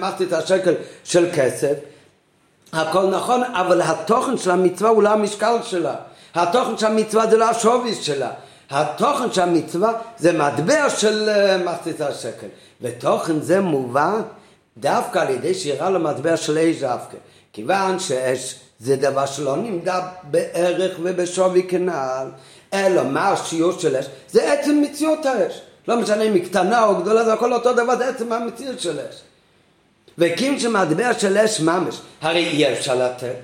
[0.00, 0.74] מחצית השקל
[1.04, 1.74] של כסף.
[2.72, 5.94] הכל נכון, אבל התוכן של המצווה הוא לא המשקל שלה.
[6.34, 8.30] התוכן של המצווה זה לא השווי שלה.
[8.70, 12.46] התוכן של המצווה זה מטבע של אה, מחצית השקל.
[12.82, 14.12] ותוכן זה מובא
[14.78, 17.16] דווקא על ידי שירה למטבע של אש דווקא.
[17.52, 20.00] כיוון שיש זה דבר שלא נמדד
[20.30, 22.28] בערך ובשווי כנעל,
[22.74, 24.06] אלא מה השיעור של אש?
[24.30, 25.60] זה עצם מציאות האש.
[25.88, 28.98] לא משנה אם היא קטנה או גדולה, זה הכל אותו דבר, זה עצם המציאות של
[29.00, 29.20] אש.
[30.18, 33.34] וקים שמטבע של אש ממש, הרי אי אפשר לתת,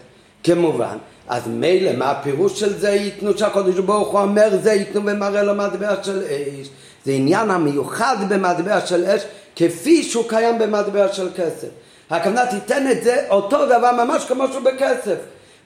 [0.45, 0.97] כמובן.
[1.29, 5.55] אז מילא, מה הפירוש של זה ייתנו שהקדוש ברוך הוא אומר זה ייתנו ומראה לו
[5.55, 6.69] מטבע של אש?
[7.05, 9.23] זה עניין המיוחד במטבע של אש,
[9.57, 11.69] כפי שהוא קיים במטבע של כסף.
[12.17, 15.17] הכוונה תיתן את זה אותו דבר ממש כמו שהוא בכסף.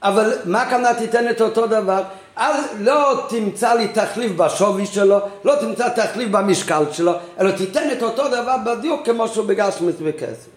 [0.03, 2.03] אבל מה הכוונה תיתן את אותו דבר?
[2.39, 8.03] אל, לא תמצא לי תחליף בשווי שלו, לא תמצא תחליף במשקל שלו, אלא תיתן את
[8.03, 10.49] אותו דבר בדיוק כמו שהוא בגשמית וכסף.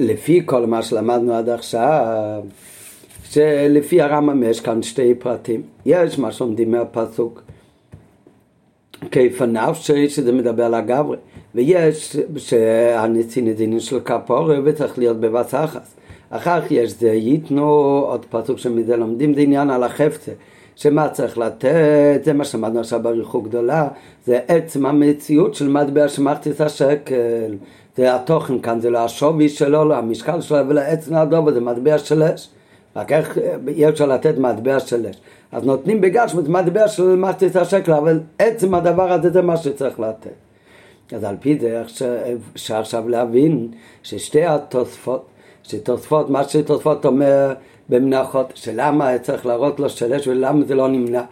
[0.00, 2.42] לפי כל מה שלמדנו עד עכשיו,
[3.24, 5.62] שלפי הרמב"ם יש כאן שתי פרטים.
[5.86, 7.45] יש מה שעומדים מהפסוק
[9.10, 9.74] כיפניו
[10.08, 11.16] שזה מדבר על הגברי.
[11.54, 12.16] ויש
[13.60, 15.94] עניין של כפורה וצריך להיות בבת אחס.
[16.30, 17.64] אחר כך יש זה ייתנו
[18.08, 20.32] עוד פסוק שמזה לומדים זה עניין על החפצה.
[20.76, 23.88] שמה צריך לתת, זה מה שלמדנו עכשיו בריחוק גדולה,
[24.26, 27.54] זה עצם המציאות של מטבע שמחצית השקל,
[27.96, 32.22] זה התוכן כאן, זה לא השווי שלו, לא המשקל שלו, ולעצם הדובר זה מטבע של
[32.22, 32.48] אש.
[32.96, 33.38] רק איך
[33.68, 35.16] אי אפשר לתת מטבע של אש.
[35.52, 40.30] אז נותנים בגשמות מטבע של מחצית השקל, אבל עצם הדבר הזה זה מה שצריך לתת.
[41.12, 41.82] אז על פי זה
[42.54, 43.68] אפשר עכשיו להבין
[44.02, 45.26] ששתי התוספות,
[45.62, 47.54] שתוספות, מה שתוספות אומר
[47.88, 51.22] במנחות, שלמה צריך להראות לו של אש ולמה זה לא נמנע.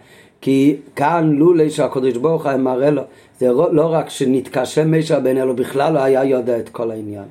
[0.40, 3.02] כי כאן לולי שהקדוש ברוך הוא מראה לו,
[3.38, 7.24] זה לא, רק שנתקשה מישר בין אלו, בכלל לא היה יודע את כל העניין.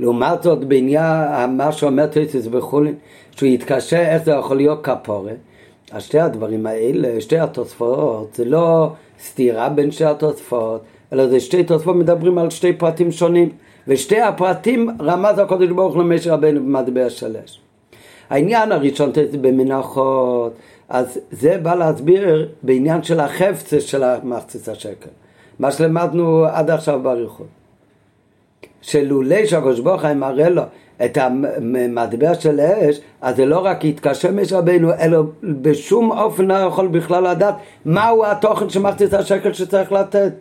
[0.00, 2.94] לעומת זאת בעניין מה שאומר תריסיס בחולין,
[3.36, 5.36] שהוא יתקשה איך זה יכול להיות כפורת,
[5.92, 8.90] אז שתי הדברים האלה, שתי התוספות, זה לא
[9.24, 10.82] סתירה בין שתי התוספות,
[11.12, 13.48] אלא זה שתי תוספות מדברים על שתי פרטים שונים,
[13.88, 17.60] ושתי הפרטים רמז הקודש ברוך הוא למשה רבנו במטבע שלש.
[18.30, 20.52] העניין הראשון במנחות,
[20.88, 25.10] אז זה בא להסביר בעניין של החפצה של המחצית השקל,
[25.58, 27.57] מה שלמדנו עד עכשיו באריכות.
[28.82, 30.62] שלולא שהקדוש ברוך הוא מראה לו
[31.04, 36.54] את המטבע של האש, אז זה לא רק יתקשה משה רבינו, אלא בשום אופן לא
[36.54, 37.54] יכול בכלל לדעת
[37.84, 40.32] מהו התוכן מחצית השקל שצריך לתת.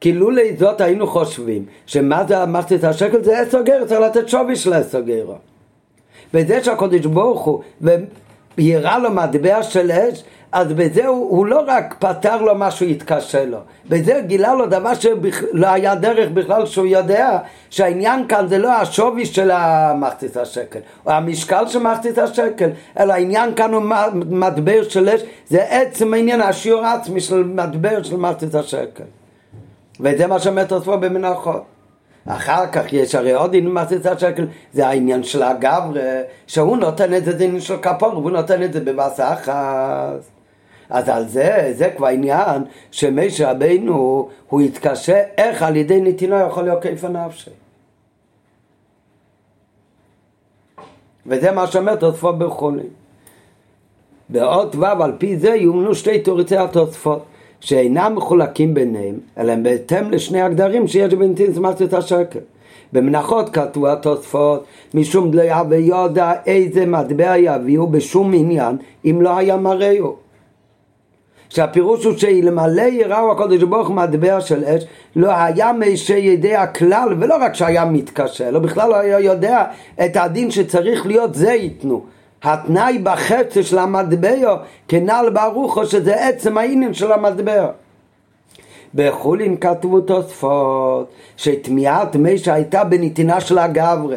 [0.00, 4.56] כי לולא זאת היינו חושבים שמה זה מחצית השקל זה עשר גר, צריך לתת שווי
[4.56, 5.02] של עשר.
[6.34, 7.62] וזה שהקדוש ברוך הוא
[8.58, 12.88] ויראה לו מטבע של אש, אז בזה הוא, הוא לא רק פתר לו מה שהוא
[12.88, 17.38] התקשה לו, בזה גילה לו דבר שלא היה דרך בכלל שהוא יודע
[17.70, 23.54] שהעניין כאן זה לא השווי של המחצית השקל, או המשקל של מחצית השקל, אלא העניין
[23.54, 23.82] כאן הוא
[24.14, 29.04] מטבע של אש, זה עצם העניין, השיעור העצמי של מטבע של מחצית השקל.
[30.00, 31.73] וזה מה שאומר תוספו במנחות.
[32.26, 37.24] אחר כך יש הרי עוד עניין מחצית השקל, זה העניין של הגברה, שהוא נותן את
[37.24, 40.20] זה, זה עניין של כפור, והוא נותן את זה בבשר אחת.
[40.90, 46.62] אז על זה, זה כבר עניין שמשה רבינו, הוא יתקשה איך על ידי נתינו יכול
[46.62, 47.50] להיות כיף הנפשי.
[51.26, 52.88] וזה מה שאומר תוספות בחולים.
[54.28, 57.24] באות ו' על פי זה יומנו שתי תוריצי התוספות
[57.64, 61.52] שאינם מחולקים ביניהם, אלא הם בהתאם לשני הגדרים שיש בנתין
[61.84, 62.38] את השקר.
[62.92, 70.16] במנחות כתבו התוספות משום דליה ויודע איזה מטבע יביאו בשום עניין אם לא היה מראהו.
[71.48, 74.84] שהפירוש הוא שאלמלא יראו הקודש ברוך מטבע של אש
[75.16, 79.64] לא היה מישה ידי הכלל ולא רק שהיה מתקשה, לא בכלל לא היה יודע
[80.04, 82.04] את הדין שצריך להיות זה ייתנו
[82.44, 84.56] התנאי בחצי של המטבע
[84.88, 87.66] כנ"ל ברוחו שזה עצם העניין של המטבע
[88.94, 94.16] בחולין כתבו תוספות שתמיהת מי שהייתה בנתינה של הגברה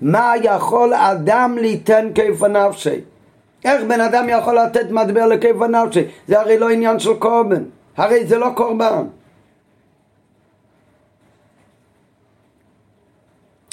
[0.00, 3.00] מה יכול אדם ליתן כיף נפשי
[3.66, 6.04] איך בן אדם יכול לתת מטבע לכיף נפשי?
[6.28, 7.64] זה הרי לא עניין של קורבן,
[7.96, 9.06] הרי זה לא קורבן.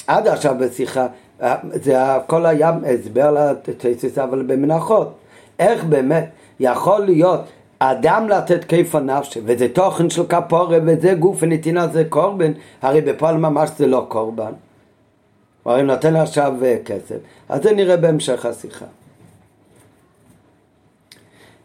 [0.06, 1.06] עד עכשיו בשיחה,
[1.72, 5.14] זה הכל היה הסבר לתסיס אבל במנחות.
[5.58, 6.28] איך באמת
[6.60, 7.40] יכול להיות
[7.78, 13.36] אדם לתת כיף הנפשי, וזה תוכן של כפורה, וזה גוף ונתינה זה קורבן, הרי בפועל
[13.36, 14.52] ממש זה לא קורבן.
[15.62, 17.16] הוא הרי נותן עכשיו כסף.
[17.48, 18.84] אז זה נראה בהמשך השיחה.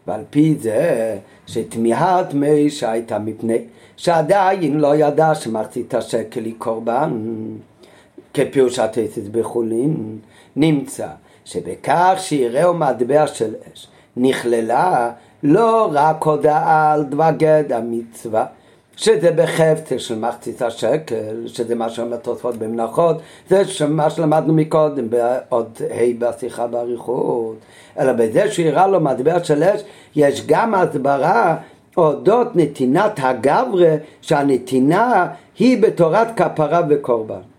[0.06, 3.58] ועל פי זה שתמיהת מי שהייתה מפני
[3.96, 7.10] שעדיין לא ידע שמחצית השקל היא קורבן
[8.34, 10.18] כפירוש התסס בחולין
[10.56, 11.08] נמצא
[11.44, 15.10] שבכך שיראו מטבע של אש נכללה
[15.42, 18.46] לא רק הודעה על דבר גד המצווה
[18.96, 23.16] שזה בחפצה של מחצית השקל, שזה מה שאומר תוספות במנחות,
[23.48, 27.56] זה מה שלמדנו מקודם, בעוד ה' בשיחה באריכות,
[27.98, 29.80] אלא בזה שיראה לו מטבע של אש,
[30.16, 31.56] יש גם הסברה
[31.96, 35.26] אודות נתינת הגברה, שהנתינה
[35.58, 37.49] היא בתורת כפרה וקורבן.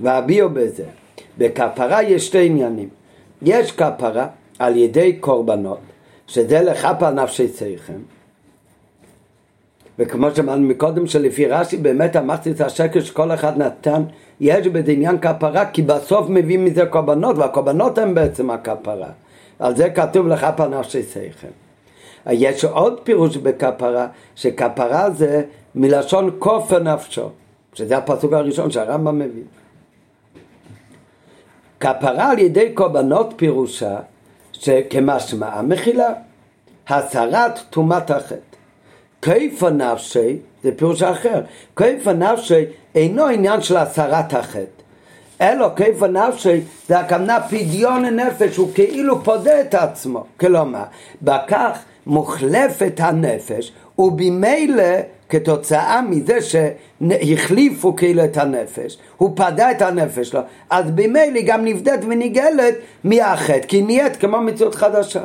[0.00, 0.84] והביאו בזה,
[1.38, 2.88] בכפרה יש שתי עניינים,
[3.42, 4.26] יש כפרה
[4.58, 5.78] על ידי קורבנות
[6.26, 7.98] שזה לכפה נפשי צריכם.
[9.98, 14.02] וכמו שאמרנו מקודם שלפי רש"י באמת אמרתי את השקר שכל אחד נתן
[14.40, 19.08] יש בזה עניין כפרה כי בסוף מביאים מזה קורבנות והקורבנות הם בעצם הכפרה.
[19.58, 21.48] על זה כתוב לכפה נפשי צריכם
[22.30, 25.42] יש עוד פירוש בכפרה שכפרה זה
[25.74, 27.28] מלשון כופר נפשו
[27.74, 29.42] שזה הפסוק הראשון שהרמב"ם מביא
[31.80, 33.96] כפרה על ידי קורבנות פירושה
[34.52, 36.12] שכמשמע מחילה,
[36.88, 38.34] הסרת טומאת החטא.
[39.22, 41.40] כיף הנפשי, זה פירוש אחר,
[41.76, 42.64] כיף הנפשי
[42.94, 44.82] אינו עניין של הסרת החטא,
[45.40, 50.82] אלא כיף הנפשי זה הכוונה פדיון הנפש, הוא כאילו פודה את עצמו, כלומר,
[51.22, 54.84] בכך מוחלפת הנפש, ובמילא
[55.28, 62.00] כתוצאה מזה שהחליפו כאילו את הנפש, הוא פדה את הנפש שלו, אז במילא גם נבדית
[62.08, 62.74] ונגאלת
[63.04, 65.24] מהחטא, כי נהיית כמו מציאות חדשה.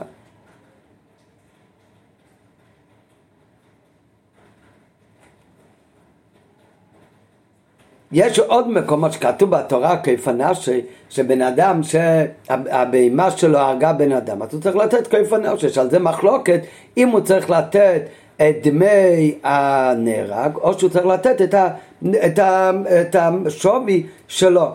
[8.13, 10.69] יש עוד מקומות שכתוב בתורה כיפנה ש,
[11.09, 14.41] שבן אדם שהבהמה שלו הרגה בן אדם.
[14.41, 16.59] אז הוא צריך לתת כיפנה שעל זה מחלוקת.
[16.97, 18.01] אם הוא צריך לתת
[18.37, 21.69] את דמי הנהרג או שהוא צריך לתת את, ה,
[22.25, 22.71] את, ה,
[23.01, 24.69] את השווי שלו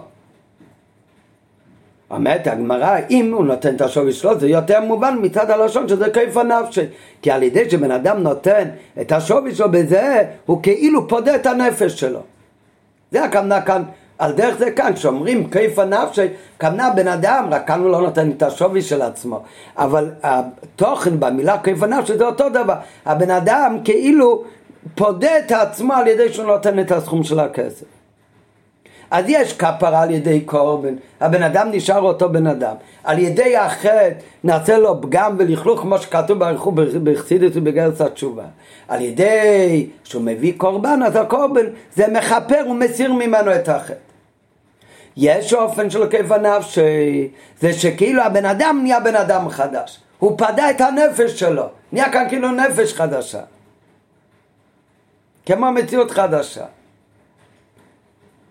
[2.11, 6.43] אומרת הגמרא, אם הוא נותן את השווי שלו, זה יותר מובן מצד הלשון שזה כיפה
[6.43, 6.81] נפשי.
[7.23, 8.69] כי על ידי שבן אדם נותן
[9.01, 12.21] את השווי שלו בזה, הוא כאילו פודה את הנפש שלו.
[13.13, 13.83] זה הכוונה כאן,
[14.19, 16.27] על דרך זה כאן, כשאומרים כיפה נפשי,
[16.61, 19.43] כוונה בן אדם, רק כאן הוא לא נותן את השווי של עצמו.
[19.77, 22.75] אבל התוכן במילה כיפה נפשי זה אותו דבר.
[23.07, 24.45] הבן אדם כאילו
[24.95, 27.85] פודה את עצמו על ידי שהוא נותן את הסכום של הכסף.
[29.11, 32.75] אז יש כפרה על ידי קורבן, הבן אדם נשאר אותו בן אדם.
[33.05, 34.11] על ידי החטא
[34.45, 38.45] נעשה לו פגם ולכלוך כמו שכתוב באריכות בחסידות ובגרס התשובה.
[38.89, 44.08] על ידי שהוא מביא קורבן, אז הקורבן זה מכפר ומסיר ממנו את החטא.
[45.21, 47.29] יש אופן של כיף הנפשי,
[47.61, 50.01] זה שכאילו הבן אדם נהיה בן אדם חדש.
[50.19, 53.41] הוא פדה את הנפש שלו, נהיה כאן כאילו נפש חדשה.
[55.47, 56.65] כמו מציאות חדשה.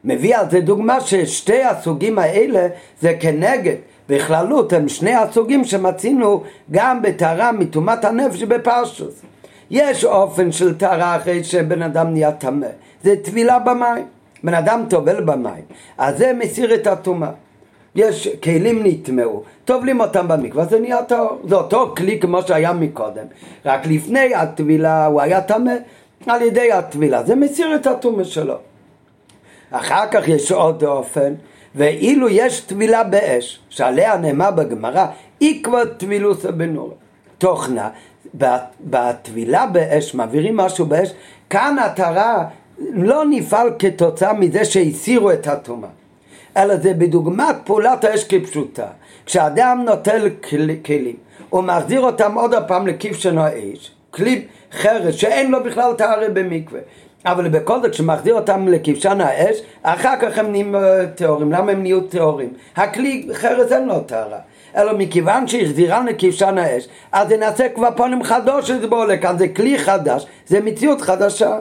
[0.03, 2.67] מביא על זה דוגמה ששתי הסוגים האלה
[3.01, 3.75] זה כנגד
[4.09, 9.21] בכללות הם שני הסוגים שמצינו גם בטהרה מטומאת הנפש בפרשוס.
[9.69, 12.67] יש אופן של טהרה אחרי שבן אדם נהיה טמא,
[13.03, 14.16] זה טבילה במים.
[14.43, 15.63] בן אדם טובל במים,
[15.97, 17.29] אז זה מסיר את הטומאה.
[17.95, 21.39] יש כלים נטמעו, טובלים אותם במקווה, זה נהיה טהור.
[21.47, 23.25] זה אותו כלי כמו שהיה מקודם,
[23.65, 25.73] רק לפני הטבילה הוא היה טמא,
[26.27, 28.55] על ידי הטבילה, זה מסיר את הטומאה שלו.
[29.71, 31.33] אחר כך יש עוד אופן,
[31.75, 35.05] ואילו יש טבילה באש, שעליה נאמר בגמרא,
[35.41, 36.93] עקבא טבילוסא בנור.
[37.37, 37.89] תוכנה,
[38.81, 41.13] בטבילה באש, מעבירים משהו באש,
[41.49, 42.45] כאן הטהרה
[42.79, 45.89] לא נפעל כתוצאה מזה שהסירו את הטומאה,
[46.57, 48.87] אלא זה בדוגמת פעולת האש כפשוטה.
[49.25, 50.29] כשאדם נוטל
[50.85, 51.15] כלים,
[51.49, 56.79] הוא מחזיר אותם עוד פעם לכבשנו האש, כלי חרס שאין לו בכלל טהרה במקווה.
[57.25, 61.51] אבל בכל זאת כשמחזיר אותם לכבשן האש, אחר כך הם נהיים אה, טהורים.
[61.51, 62.53] למה הם נהיו טהורים?
[62.75, 64.39] הכלי חרס אין לו טהרה.
[64.77, 69.47] אלא מכיוון שהחזירן לכבשן האש, אז זה נעשה כבר פונים חדוש שזה בוא לכאן, זה
[69.47, 71.59] כלי חדש, זה מציאות חדשה.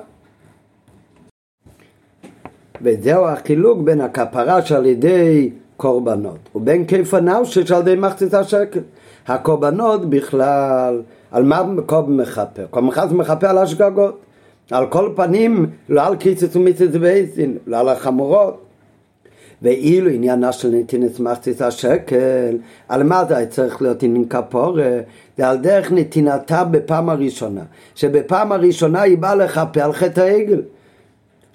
[2.82, 8.80] וזהו החילוק בין הכפרה שעל ידי קורבנות ובין כיפה נאושש על ידי מחצית השקל.
[9.26, 12.66] הקורבנות בכלל, על מה קורבן מכפר?
[12.70, 14.20] קורבן חס מכפר על השגגות.
[14.70, 18.62] על כל פנים, לא על קיצוץ ומיצוץ ואיזין, לא על החמורות.
[19.62, 22.56] ואילו עניינה של נתינת מחצית השקל,
[22.88, 25.00] על מה זה היה צריך להיות עניין כפורה?
[25.38, 27.62] זה על דרך נתינתה בפעם הראשונה,
[27.94, 30.60] שבפעם הראשונה היא באה לכפר על חטא העגל.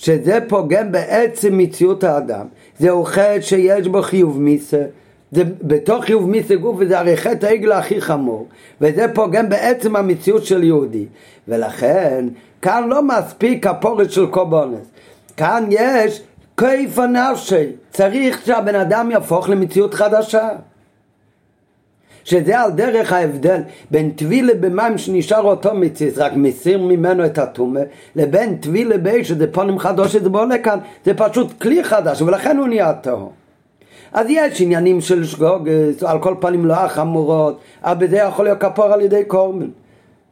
[0.02, 2.46] שזה פוגם בעצם מציאות האדם,
[2.80, 4.84] זהו חטא שיש בו חיוב מיסה,
[5.32, 8.48] זה בתוך חיוב מיסה גוף וזה הרי חטא העגל הכי חמור,
[8.82, 11.06] וזה פוגם בעצם המציאות של יהודי,
[11.48, 12.26] ולכן
[12.62, 14.88] כאן לא מספיק הפורת של קורבנס.
[15.38, 16.22] כאן יש
[16.58, 17.66] כיף הנפשי.
[17.92, 20.50] צריך שהבן אדם יהפוך למציאות חדשה.
[22.24, 23.62] שזה על דרך ההבדל
[23.92, 27.82] בין טבילה במים שנשאר אותו מציץ, רק מסיר ממנו את הטומא,
[28.16, 32.68] לבין טבילה באש שזה פונים חדוש שזה בוא לכאן, זה פשוט כלי חדש, ולכן הוא
[32.68, 33.32] נהיה טהור.
[34.14, 38.86] אז יש עניינים של שגוגס, על כל פנים לא החמורות, אבל בזה יכול להיות כפור
[38.86, 39.68] על ידי קורמן.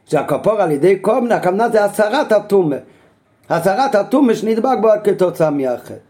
[0.06, 2.76] שהכפור על ידי קומנה, הכוונה זה הסרת הטומא.
[3.50, 6.09] הסרת הטומא שנדבק בו כתוצאה מהחטא.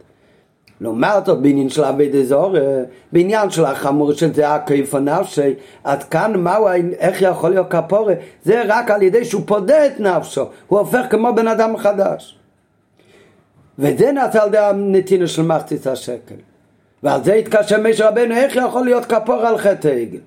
[0.81, 2.57] לעומת זאת בעניין של אבי דזור,
[3.12, 5.55] בעניין של החמור של זה הכיף הנפשי,
[5.85, 6.68] אז כאן מהו,
[6.99, 8.14] איך יכול להיות כפורה?
[8.45, 12.39] זה רק על ידי שהוא פודה את נפשו, הוא הופך כמו בן אדם חדש.
[13.78, 16.35] וזה נעשה על ידי הנתינה של מחצית השקל.
[17.03, 20.18] ועל זה התקשר משה רבנו, איך יכול להיות כפור על חטא העגל?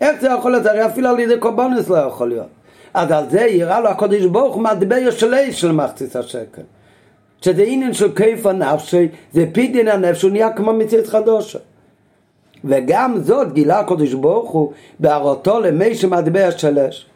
[0.00, 0.66] איך זה יכול להיות?
[0.66, 2.46] הרי אפילו על ידי קורבנס לא יכול להיות.
[2.94, 6.62] אז על זה יראה לו הקודש ברוך הוא מטבע של של מחצית השקל.
[7.42, 11.58] שזה עניין של כיף הנפשי, זה פידין הנפש, הוא נהיה כמו מציאות חדושה.
[12.64, 17.06] וגם זאת גילה הקודש ברוך הוא בהראותו למי שמטבע של אש.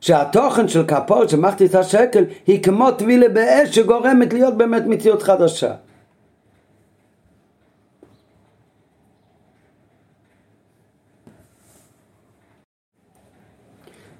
[0.00, 5.74] שהתוכן של כפור של מחצית השקל היא כמו טבילה באש שגורמת להיות באמת מציאות חדשה.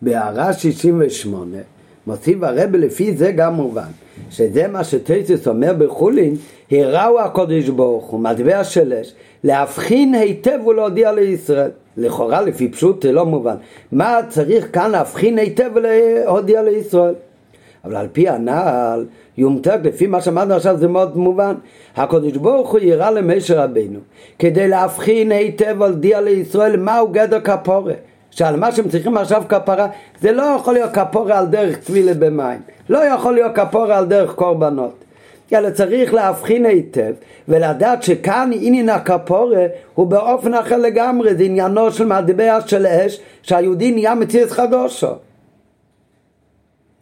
[0.03, 1.57] בהערה 68
[2.07, 3.91] מוסיף הרב לפי זה גם מובן
[4.31, 6.35] שזה מה שטייסס אומר בחולין,
[6.70, 9.14] הראו הקודש ברוך הוא, מטבע של אש,
[9.45, 11.70] להבחין היטב ולהודיע לישראל.
[11.97, 13.55] לכאורה לפי פשוט לא מובן.
[13.93, 17.14] מה צריך כאן להבחין היטב ולהודיע לישראל?
[17.85, 19.07] אבל על פי הנעל,
[19.39, 21.55] יומתק, לפי מה שאמרנו עכשיו זה מאוד מובן.
[21.97, 23.99] הקדוש ברוך הוא יראה למשה רבינו
[24.39, 27.95] כדי להבחין היטב ולהודיע לישראל מהו גדר כפורה.
[28.31, 29.89] שעל מה שהם צריכים עכשיו כפרה,
[30.20, 32.61] זה לא יכול להיות כפורה על דרך טבילה במים.
[32.89, 35.05] לא יכול להיות כפורה על דרך קורבנות.
[35.53, 37.12] אלא צריך להבחין היטב
[37.49, 43.91] ולדעת שכאן עניין הכפורה הוא באופן אחר לגמרי, זה עניינו של מטבע של אש שהיהודי
[43.91, 45.12] נהיה מציאס חדושו.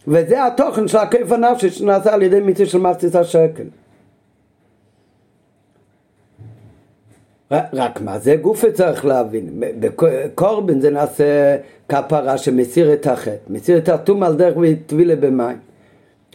[0.09, 3.65] וזה התוכן של הכיף הנפשי שנעשה על ידי מציא של מחצית השקל.
[7.53, 11.57] רק מה זה גופה צריך להבין, בקורבן זה נעשה
[11.89, 15.57] כפרה שמסיר את החטא, מסיר את הטום על דרך וטבילה במים.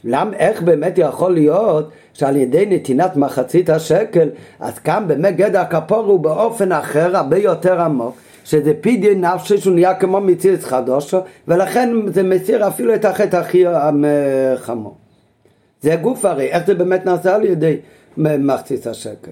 [0.04, 6.06] למ, איך באמת יכול להיות שעל ידי נתינת מחצית השקל, אז כאן באמת גדע הכפור
[6.06, 11.90] הוא באופן אחר, הרבה יותר עמוק, שזה פידי נפשי שהוא נהיה כמו מציץ חדושו, ולכן
[12.08, 13.64] זה מסיר אפילו את החטא הכי
[14.56, 14.96] חמור.
[15.82, 17.78] זה גוף הרי, איך זה באמת נעשה על ידי
[18.18, 19.32] מחצית השקל.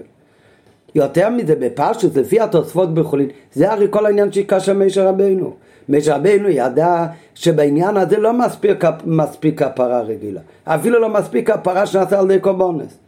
[0.94, 5.54] יותר מזה, בפרשת, לפי התוספות בחולין, זה הרי כל העניין שקשה משה רבינו.
[5.88, 12.18] משה רבינו ידע שבעניין הזה לא מספיק, מספיק הפרה רגילה, אפילו לא מספיק הפרה שנעשה
[12.18, 12.98] על ידי קורבונס.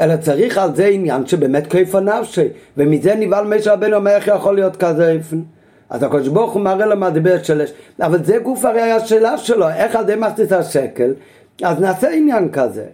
[0.00, 4.54] אלא צריך על זה עניין שבאמת כיף הנפשי, ומזה נבהל משה רבינו אומר איך יכול
[4.54, 5.40] להיות כזה איפן.
[5.90, 9.68] אז הקדוש ברוך הוא מראה לו מהדיבר של אש, אבל זה גוף הרי השאלה שלו,
[9.68, 11.14] איך על ידי מחצית השקל,
[11.62, 12.84] אז נעשה עניין כזה.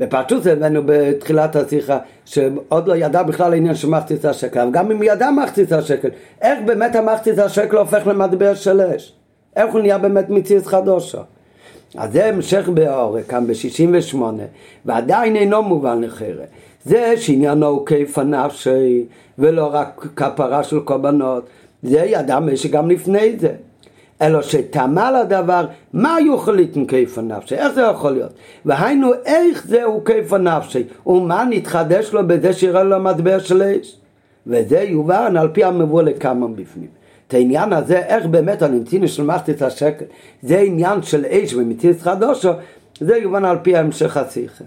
[0.00, 5.02] בפרצות הבאנו בתחילת השיחה שעוד לא ידע בכלל העניין של מחצית השקל, אבל גם אם
[5.02, 6.08] ידע מחצית השקל,
[6.42, 9.12] איך באמת המחצית השקל הופך למטבע של אש?
[9.56, 11.22] איך הוא נהיה באמת מציאות חדושה?
[11.96, 14.16] אז זה המשך בעורק, כאן ב-68,
[14.84, 16.44] ועדיין אינו מובן לחרא.
[16.84, 19.06] זה שעניינו הוא כיף הנפשי,
[19.38, 21.46] ולא רק כפרה של קורבנות,
[21.82, 23.52] זה ידע מי שגם לפני זה.
[24.22, 27.54] אלא שתמה לדבר, מה יוכל ליתן כיף הנפשי?
[27.54, 28.32] איך זה יכול להיות?
[28.64, 30.82] והיינו, איך זהו כיף הנפשי?
[31.06, 33.96] ומה נתחדש לו בזה שיראה לו מטבע של אש?
[34.46, 36.88] וזה יובן על פי המבוא לכמה בפנים.
[37.28, 40.04] את העניין הזה, איך באמת הנמצינו של מחצית השקל,
[40.42, 42.50] זה עניין של אש ומציץ חדושו,
[43.00, 44.64] זה יובן על פי המשך השיחה.